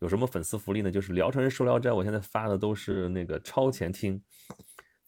[0.00, 0.90] 有什么粉丝福利呢？
[0.90, 4.20] 就是聊城人说聊斋，我现在发的都是那个超前听，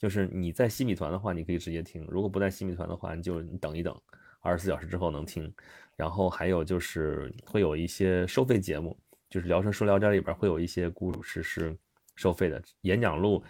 [0.02, 3.96] 就是你在西米团的话，你可以直接听；如果不在西米团的话，你就等一等，
[4.40, 5.54] 二十四小时之后能听。
[5.94, 8.98] 然后还有就是会有一些收费节目。
[9.30, 11.74] 就是《聊城说聊斋》里边会有一些故事是
[12.16, 13.42] 收费的，演讲录，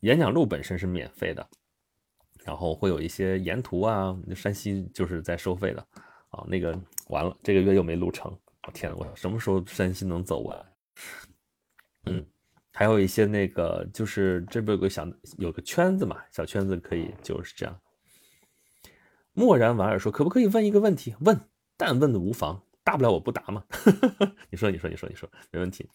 [0.00, 1.48] 演讲录本身是免费的，
[2.44, 5.84] 然后会有一些沿途啊，山西就是在收费的
[6.28, 6.44] 啊。
[6.46, 6.78] 那个
[7.08, 8.30] 完了，这个月又没录成，
[8.66, 10.66] 我天，我什么时候山西能走完？
[12.04, 12.24] 嗯，
[12.74, 15.06] 还有一些那个，就是这边有个小
[15.38, 17.80] 有个圈子嘛，小圈子可以就是这样。
[19.32, 21.14] 默然莞尔说：“可不可以问一个问题？
[21.20, 23.64] 问，但问的无妨。”大不了我不答嘛，
[24.50, 25.88] 你说你说你说你说没问题。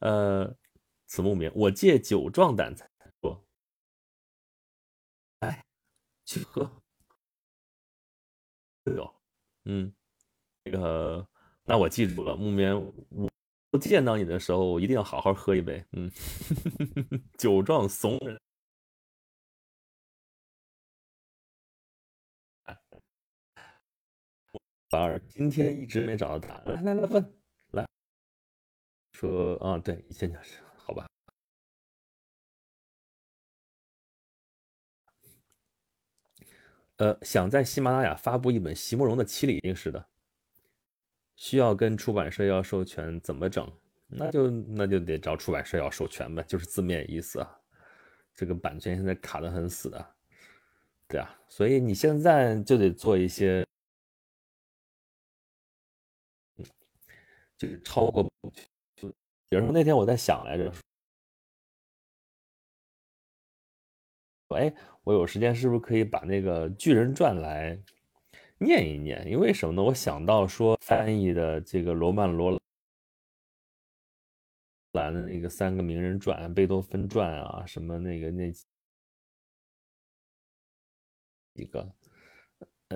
[0.00, 0.52] 呃，
[1.06, 2.90] 此木棉，我借酒壮胆才
[3.22, 3.46] 说，
[5.38, 5.64] 哎，
[6.24, 6.68] 去喝。
[8.86, 9.14] 有，
[9.64, 9.94] 嗯，
[10.64, 11.24] 那个，
[11.64, 12.74] 那我记住了，木棉，
[13.10, 13.30] 我
[13.78, 15.84] 见到你的时候，我一定要好好喝一杯。
[15.92, 16.10] 嗯，
[17.38, 18.38] 酒壮怂人。
[24.90, 27.34] 反而今天一直没找到答案，来来来问，
[27.72, 27.84] 来
[29.12, 31.06] 说啊，对，现在是好吧？
[36.98, 40.06] 呃，想在喜马拉雅发布一本席慕容的七里定式的，
[41.36, 43.70] 需要跟出版社要授权，怎么整？
[44.06, 47.60] 那就那就得找出版社要授权呗，就是字面意思啊。
[48.34, 50.14] 这个版权现在卡的很死的，
[51.08, 53.64] 对啊，所以你现在就得做一些。
[57.56, 58.28] 就是超过，
[58.96, 59.08] 就
[59.48, 60.72] 比如说那天我在想来着，
[64.48, 64.74] 哎，
[65.04, 67.80] 我有时间是不是可以把那个《巨人传》来
[68.64, 69.24] 念一念？
[69.28, 69.82] 因为什么呢？
[69.82, 72.58] 我想到说翻译的这个罗曼·罗
[74.92, 78.50] 兰的那个三个名人传、贝多芬传啊，什么那个那
[81.54, 81.94] 几个，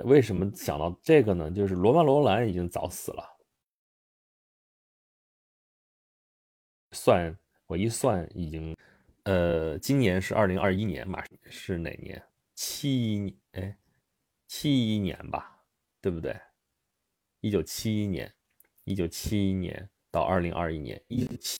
[0.04, 1.50] 为什么想到这个呢？
[1.50, 3.36] 就是罗曼·罗兰已经早死了。
[6.92, 8.74] 算我一算，已经，
[9.24, 12.20] 呃，今年是二零二一年，马是哪年？
[12.54, 13.76] 七一哎
[14.46, 15.57] 七一年吧，
[16.00, 16.38] 对不对？
[17.40, 18.32] 一九七一年，
[18.84, 21.58] 一九七一年到二零二一年，一九七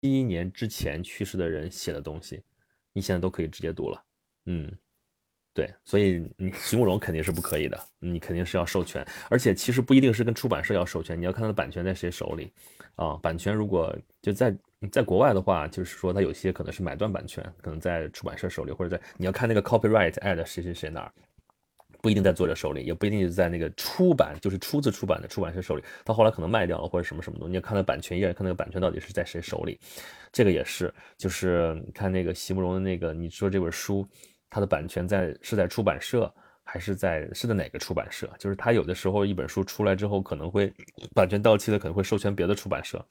[0.00, 2.42] 一年之前去世的人写的东西，
[2.92, 4.04] 你现在都可以直接读了。
[4.44, 4.70] 嗯，
[5.52, 12.52] 对，所以你 席慕容肯定是不可以的，你肯定是要授权，而且其实不一定是跟出版社要授权，你要看它的版权在谁手里
[12.94, 13.16] 啊。
[13.16, 14.56] 版权如果就在
[14.92, 21.12] 在国外的话，就是说它有些可能是买断版权，可能在出版社手里，或者在你要看那个 copyright at 谁谁谁那儿。
[22.02, 25.82] 不一定在作者手里，也不一定在那个出版，就是初次出版的出版社手里。
[26.04, 29.78] 到后来可能卖掉了或者什么什么东西，你要看到版权页，看那个版权到底是在谁手里。
[30.32, 34.06] 这个也是，就是看那个席慕容的那个，你说这本书，
[34.50, 36.32] 它的版权在是在出版社
[36.62, 38.30] 还是在是在哪个出版社？
[38.38, 40.72] 就是他有的时候一本书出来之后，可能会
[41.14, 43.04] 版权到期了，可能会授权别的出版社，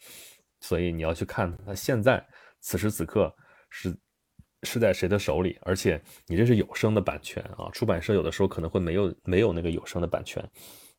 [0.61, 2.25] 所以你要去看他现在
[2.59, 3.33] 此时此刻
[3.69, 3.95] 是。
[4.65, 5.57] 是在谁的手里？
[5.61, 10.43] 而且你这是有声的版权啊，出版社有的时候可能会没有没有那个有声的版权，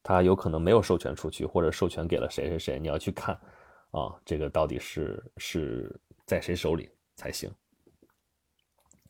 [0.03, 3.35] 他有可能没有授权出去，或者授权给了谁谁谁，你要去看
[3.91, 5.95] 啊，这个到底是是
[6.25, 7.51] 在谁手里才行？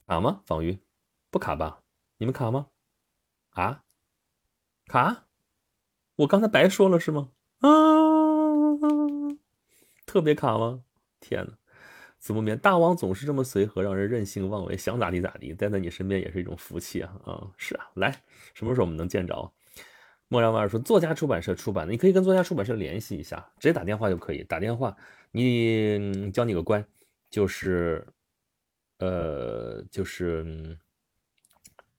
[0.07, 0.41] 卡吗？
[0.47, 0.79] 方鱼
[1.31, 1.83] 不卡吧？
[2.17, 2.67] 你们卡吗？
[3.51, 3.83] 啊？
[4.87, 5.27] 卡？
[6.17, 7.31] 我刚才白说了是吗？
[7.59, 7.69] 啊？
[10.07, 10.83] 特别卡吗？
[11.21, 11.53] 天哪！
[12.27, 17.17] 子木棉大王总是这么随和，让人任性妄为，想咋地咋地，待在你身边也是一种福气啊！
[17.25, 18.11] 啊，是啊，来，
[18.53, 19.53] 什么时候我们能见着？
[20.27, 24.43] 莫然婉儿说，作家出版社出版的，你可以跟作家出版社联系一下，直接打电话就可以。
[24.43, 24.97] 打电话，
[25.31, 26.85] 你教你个乖，
[27.31, 28.05] 就是，
[28.99, 30.77] 呃，就是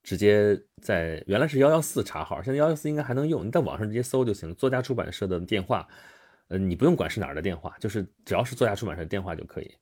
[0.03, 4.53] 直接在原来是幺幺四查号，现在幺幺四应该还能用，你在网上直接搜就行。
[4.55, 5.87] 作家出版社的电话，
[6.49, 9.73] 呃，你不用管是哪儿的电话，就是只要是作家出版社的电话就可以。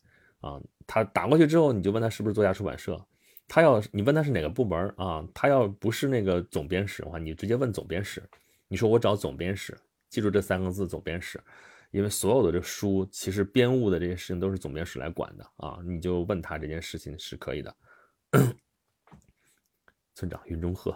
[0.46, 3.04] 啊，他打过去之后，你就问他是不是作家出版社。
[3.48, 5.28] 他要你问他是哪个部门啊？
[5.34, 8.22] 他要不是那个总编室的话，你直接问总编室。
[8.68, 9.76] 你说我找总编室，
[10.10, 11.42] 记住这三个字，总编室。
[11.92, 15.80] 因为所有的这书，其实编务的这些事情都是总编室来管的啊。
[15.84, 17.76] 你就问他这件事情是可以的。
[20.14, 20.96] 村长云中鹤，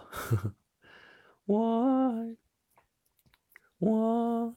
[1.46, 2.36] 我
[3.78, 4.54] 我。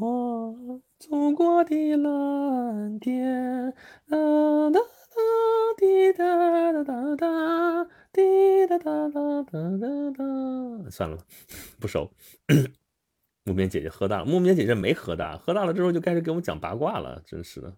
[0.00, 3.74] 我走过的蓝天，
[4.06, 4.16] 哒
[4.70, 4.86] 哒哒
[5.76, 10.90] 滴哒哒哒哒滴哒哒哒哒哒哒。
[10.90, 11.24] 算了吧，
[11.80, 12.12] 不熟。
[13.42, 17.76] 木棉姐姐喝大了，木棉姐姐没喝大，喝大了之后就开始给我们讲八卦了，真是的。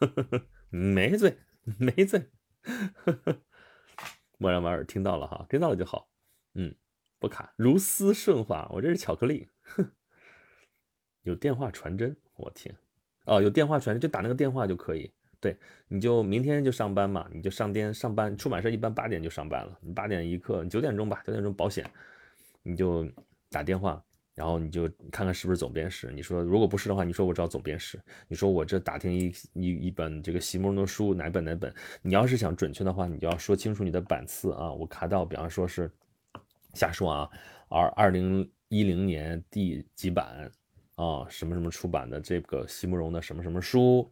[0.68, 1.38] 没醉，
[1.78, 2.30] 没醉。
[4.36, 6.10] 莫然婉儿听到了哈，听到了就好。
[6.54, 6.74] 嗯，
[7.18, 9.48] 不卡，如丝顺滑，我这是巧克力。
[9.62, 9.90] 哼
[11.22, 12.74] 有电话传真，我天，
[13.24, 15.10] 哦，有电话传真就打那个电话就可以。
[15.40, 15.56] 对，
[15.88, 18.36] 你就明天就上班嘛，你就上天上班。
[18.38, 21.84] 出版社一般八点就上班了，你八点一刻，九点钟吧，九点钟保险，
[22.62, 23.04] 你就
[23.50, 24.00] 打电话，
[24.36, 26.12] 然后你就看看是不是总编室。
[26.12, 28.00] 你说如果不是的话，你说我找总编室。
[28.28, 31.74] 你说我这打听一一一本这个席慕容的书哪本哪本？
[32.02, 34.72] 你要是想准确的话，你就要说清楚你的版次啊。
[34.72, 35.90] 我卡到，比方说是
[36.74, 37.30] 瞎说啊，
[37.68, 40.48] 二二零一零年第几版？
[40.96, 44.10] 啊，什么什么出版的这个席慕容的什么什么书，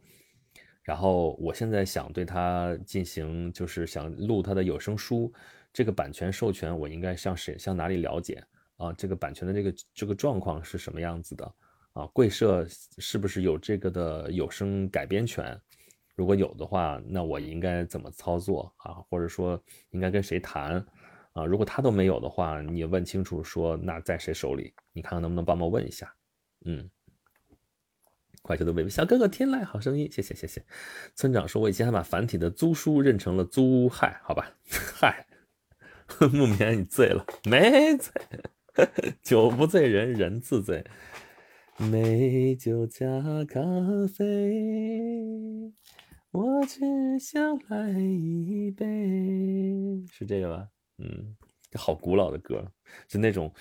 [0.83, 5.31] 然后我现在想对他进行，就是想录他的有声书，
[5.71, 8.43] 这个版权授权我应该向谁向哪里了解
[8.77, 8.91] 啊？
[8.93, 11.53] 这个版权的这个这个状况是什么样子的
[11.93, 12.05] 啊？
[12.07, 12.65] 贵社
[12.97, 15.59] 是不是有这个的有声改编权？
[16.15, 18.93] 如果有的话，那我应该怎么操作啊？
[19.09, 19.59] 或者说
[19.91, 20.85] 应该跟谁谈
[21.33, 21.45] 啊？
[21.45, 24.73] 如果他都没有的话，你问清楚说那在谁手里？
[24.93, 26.11] 你看看能不能帮忙问一下。
[26.63, 26.89] 嗯，
[28.43, 30.63] 快球的微微小哥哥天籁好声音，谢谢谢谢。
[31.15, 34.55] 村长说，我以前还把繁体的租书认成了租害，好吧？
[34.69, 35.25] 嗨，
[36.31, 38.13] 木棉你醉了没醉？
[39.23, 40.85] 酒不醉人人自醉。
[41.77, 43.05] 美酒加
[43.47, 43.59] 咖
[44.15, 45.73] 啡，
[46.29, 48.85] 我只想来一杯。
[50.11, 50.67] 是这个吧？
[50.99, 51.35] 嗯，
[51.71, 52.71] 这好古老的歌，
[53.07, 53.51] 就那种。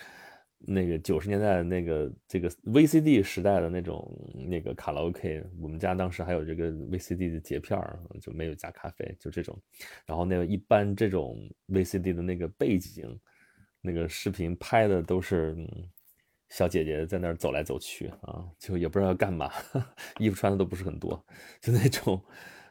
[0.63, 7.81] 那个九十年代那个这个 VCD 时代的那种那个卡拉 OK，我们家当时还有这个 VCD 的碟片
[8.21, 9.59] 就没有加咖啡，就这种。
[10.05, 11.39] 然后那个一般这种
[11.69, 13.19] VCD 的那个背景，
[13.81, 15.57] 那个视频拍的都是
[16.51, 19.51] 小姐姐在那儿走来走去啊，就也不知道要干嘛，
[20.21, 21.25] 衣服穿的都不是很多，
[21.61, 22.23] 就那种。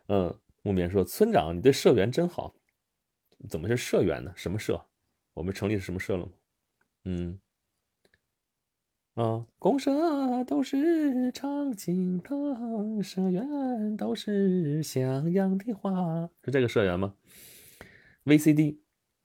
[0.07, 2.53] 嗯，木棉说：“村长，你对社员真好。
[3.49, 4.33] 怎么是社员呢？
[4.35, 4.79] 什么社？
[5.33, 6.31] 我们成立什么社了吗？
[7.05, 7.39] 嗯。”
[9.19, 9.91] 啊，公社
[10.45, 17.13] 都是常青藤，社员都是向阳的花，是这个社员吗
[18.23, 18.77] ？VCD、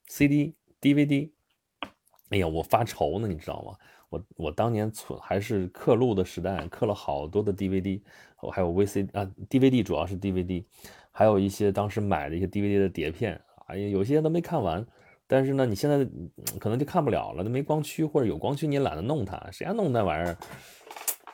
[0.07, 1.31] CD、DVD。
[2.27, 3.77] 哎呀，我发愁呢，你知道吗？
[4.09, 8.01] 我我当年存还是刻录的时代，刻了好多的 DVD，
[8.41, 10.65] 我还有 VCD 啊，DVD 主要是 DVD，
[11.09, 14.85] 还有一些当时买的一些 DVD 的碟片，哎呀，有些都没看完。
[15.27, 16.05] 但是呢，你现在
[16.59, 20.37] 可能就看不了了，那没光驱或者有光驱，你也懒得弄它，谁还弄那玩意儿？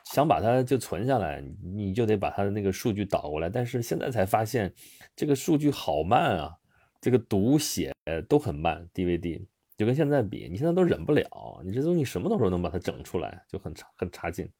[0.05, 3.49] 想把它就存下来，你就得把它的那个数据导过来。
[3.49, 4.73] 但是现在才发现，
[5.15, 6.53] 这个数据好慢啊，
[6.99, 7.93] 这个读写
[8.27, 8.85] 都很慢。
[8.93, 9.45] DVD
[9.77, 14.51] 就跟现在比，你现在都忍不了，你这东西什么时候能把它整出来，就很差很差劲。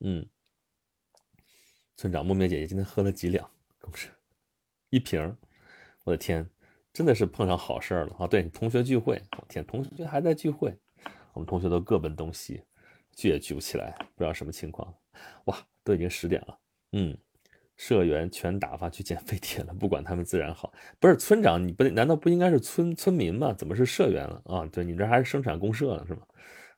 [0.00, 0.26] 嗯，
[1.96, 3.48] 村长木棉姐姐今天喝了几两？
[3.80, 4.08] 不是
[4.90, 5.36] 一瓶，
[6.04, 6.46] 我的天！
[6.92, 8.26] 真的是碰上好事儿了啊！
[8.26, 10.76] 对，同学聚会，我天，同学还在聚会，
[11.32, 12.62] 我们同学都各奔东西，
[13.16, 14.94] 聚也聚不起来，不知道什么情况。
[15.46, 16.58] 哇，都已经十点了，
[16.92, 17.16] 嗯，
[17.76, 20.72] 社员全打发去捡废铁了，不管他们自然好。
[21.00, 23.54] 不是村长，你不难道不应该是村村民吗？
[23.54, 24.66] 怎么是社员了啊？
[24.70, 26.26] 对你这还是生产公社呢是吗？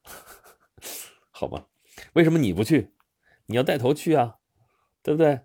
[1.32, 1.66] 好吧，
[2.12, 2.92] 为什么你不去？
[3.46, 4.38] 你要带头去啊，
[5.02, 5.40] 对不对？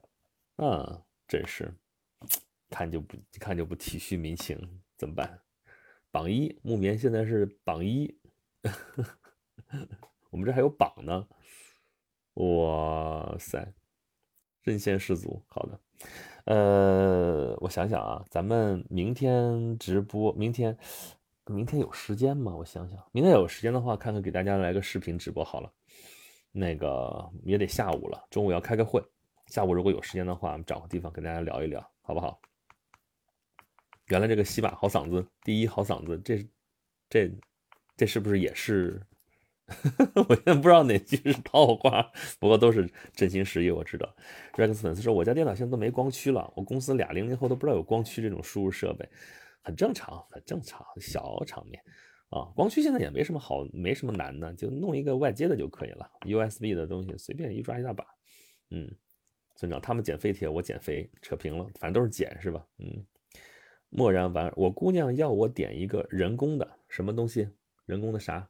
[0.57, 1.73] 啊，真是。
[2.69, 4.57] 看就不看就不体恤民情，
[4.97, 5.39] 怎么办？
[6.11, 8.17] 榜一木棉现在是榜一，
[10.31, 11.27] 我们这还有榜呢。
[12.35, 13.73] 哇塞，
[14.63, 15.43] 任贤十足。
[15.47, 15.79] 好的，
[16.45, 20.77] 呃，我想想啊，咱们明天直播，明天
[21.45, 22.55] 明天有时间吗？
[22.55, 25.71] 我想想，明天有时间的话，看看给大家来个视频直播好了。
[26.51, 29.03] 那个也得下午了，中午要开个会，
[29.47, 32.39] 下午如果有时间的话，我们找个地方跟大家聊一聊，好不好？
[34.09, 36.45] 原来这个西马好嗓子，第一好嗓子，这
[37.09, 37.31] 这
[37.95, 39.01] 这是不是也是？
[40.27, 43.69] 我现在不知道哪句是套话，不过都是真心实意。
[43.69, 44.15] 我知道
[44.55, 49.07] ，Rex 粉丝说我家电脑现在都没光驱了，我公司俩零零后都不知道有光驱这种输入设备，
[49.61, 51.79] 很正常，很正常，小场面
[52.31, 52.49] 啊。
[52.55, 58.03] 光驱现在也没什么好，没什么难的，就弄一个外接的就可以了，USB 的东西随便一抓一大把。
[58.71, 58.91] 嗯，
[59.55, 62.65] 村长他们减废铁，我减肥，扯平了，反正都是减是吧？
[62.79, 63.05] 嗯。
[63.89, 67.49] 默然完，我姑娘要我点一个人工的什么东西？
[67.85, 68.47] 人工的啥？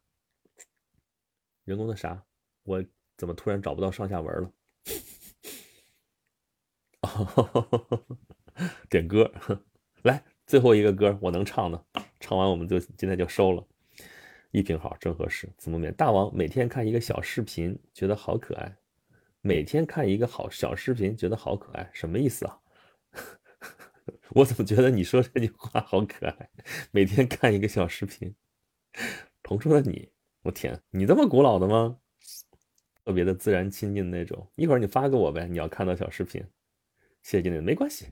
[1.64, 2.24] 人工的啥？
[2.64, 2.84] 我
[3.18, 4.52] 怎么突然找不到上下文了？
[8.90, 9.32] 点歌，
[10.04, 11.86] 来最后一个歌，我能唱的，
[12.20, 13.66] 唱完我们就今天就收了。
[14.52, 15.50] 一瓶好，正合适。
[15.58, 18.76] 子木棉大王每天看一个小视频，觉得好可爱。
[19.42, 22.60] 每天看一个好小视频，觉得好可爱，什么意思啊？
[24.32, 26.50] 我怎么觉得你说这句话好可爱？
[26.92, 28.34] 每天看一个小视频，
[29.44, 30.10] 同桌的你，
[30.44, 31.98] 我天，你这么古老的吗？
[33.06, 34.48] 特别的自然亲近那种。
[34.56, 36.42] 一会儿你发给我呗，你要看到小视频，
[37.24, 38.08] 谢谢经理，没关系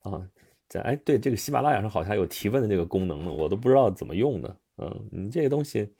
[0.00, 0.26] 啊。
[0.68, 4.56] 这哎，对，这个喜马拉雅上好像有提问的这个功能呢，我都不知道怎么用的。
[4.76, 5.92] 嗯，你这个东西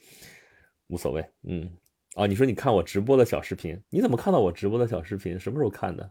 [0.86, 1.22] 无所谓。
[1.42, 1.70] 嗯，
[2.14, 5.38] 啊，你说你看我直播的小视频，你怎么看到我直播的小视频？
[5.38, 6.04] 什么时候看的？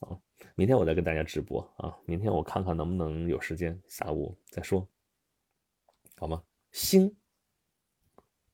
[0.00, 0.18] 啊？
[0.56, 1.96] 明天我再跟大家直播啊！
[2.06, 4.88] 明天我看看能不能有时间，下午再说，
[6.16, 6.42] 好吗？
[6.70, 7.16] 星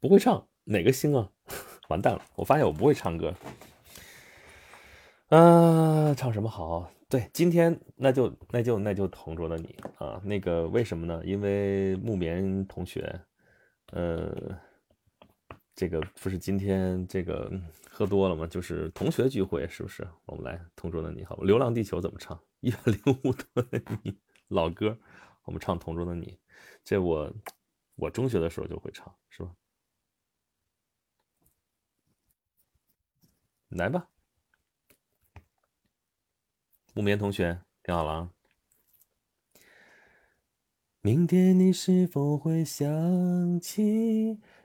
[0.00, 1.30] 不会唱哪个星啊？
[1.88, 2.24] 完蛋了！
[2.36, 3.34] 我发现我不会唱歌。
[5.28, 6.90] 啊，唱什么好？
[7.08, 10.20] 对，今天那就那就那就同桌的你啊！
[10.24, 11.20] 那个为什么呢？
[11.24, 13.20] 因为木棉同学，
[13.92, 14.58] 呃。
[15.74, 17.50] 这个不是今天这个
[17.88, 18.46] 喝多了吗？
[18.46, 20.06] 就是同学聚会，是不是？
[20.26, 22.38] 我们来同桌的你好，《流浪地球》怎么唱？
[22.60, 24.18] 一百零五度的你，
[24.48, 24.98] 老歌，
[25.44, 26.38] 我们唱同桌的你。
[26.84, 27.32] 这我
[27.94, 29.54] 我中学的时候就会唱，是吧？
[33.70, 34.08] 来吧，
[36.92, 38.30] 木棉同学，听好了啊。
[41.02, 44.38] 明天你是否会想起？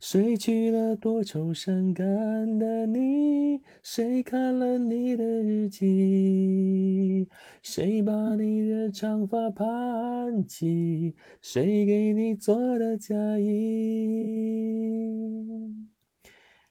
[0.00, 3.60] 谁娶了多愁善感的你？
[3.82, 7.28] 谁看了你的日记？
[7.62, 11.14] 谁把你的长发盘起？
[11.42, 13.50] 谁给你做的嫁衣？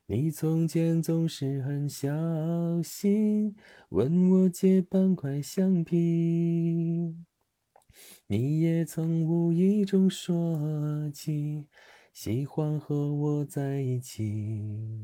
[0.08, 2.10] 你从前总是很小
[2.84, 3.56] 心，
[3.90, 7.16] 问我借半块橡皮。
[8.26, 10.58] 你也曾无意中说
[11.14, 11.68] 起。
[12.22, 15.02] 喜欢和我在一起。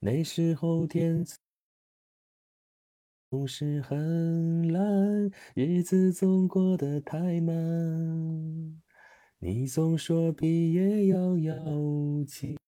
[0.00, 1.24] 那时候天
[3.30, 8.82] 总是很蓝，日子总过得太慢。
[9.38, 12.58] 你总说毕业遥遥无期。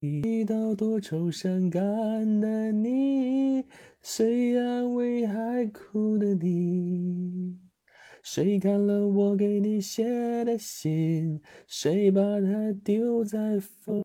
[0.00, 3.66] 遇到多愁善感的你，
[4.00, 7.65] 谁安慰还哭的你？
[8.28, 11.40] 谁看了我给你写的信？
[11.68, 14.02] 谁把它丢在风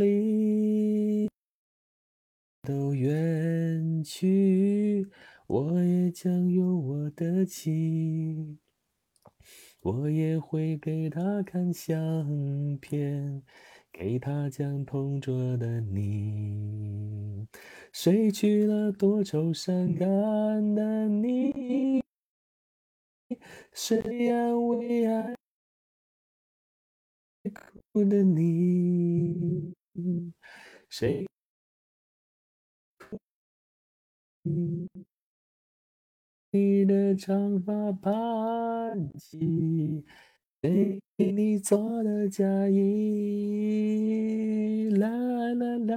[0.00, 1.28] 里？
[2.62, 5.06] 都远去，
[5.46, 8.56] 我也将有我的妻。
[9.82, 13.42] 我也会给他看相片。
[13.92, 17.46] 给他讲同桌的你，
[17.92, 22.01] 谁娶了多愁善感的你？
[23.74, 25.34] 谁安慰爱
[27.90, 29.72] 哭的你？
[30.90, 31.26] 谁？
[36.50, 40.04] 你的长发盘起。
[40.60, 44.90] 谁给你做的嫁衣？
[44.90, 45.08] 啦
[45.54, 45.96] 啦啦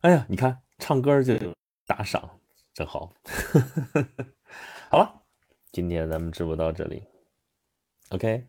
[0.00, 1.34] 哎呀，你看，唱歌就
[1.86, 2.40] 打赏，
[2.72, 3.12] 真好。
[4.88, 5.22] 好了，
[5.72, 7.04] 今天咱们直播到这里
[8.08, 8.46] ，OK，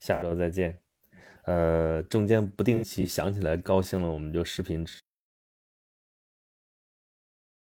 [0.00, 0.78] 下周再见。
[1.44, 5.00] 呃，中间不定期想起来高兴了，我们就视频直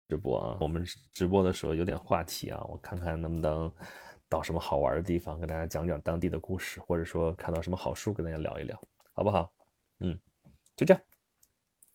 [0.08, 0.58] 直播啊。
[0.62, 3.72] 我们直播的时候有点话题啊，我看看能不能。
[4.30, 8.82] 到什么好玩的地方，跟大家讲讲当地的故事，或者说看到什么好书，跟大家聊一聊，
[9.12, 9.52] 好不好？
[10.00, 10.18] 嗯，
[10.74, 11.04] 就这样，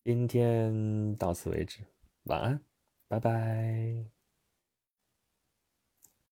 [0.07, 1.81] 今天到此为止，
[2.27, 2.61] 晚安，
[3.09, 4.16] 拜拜。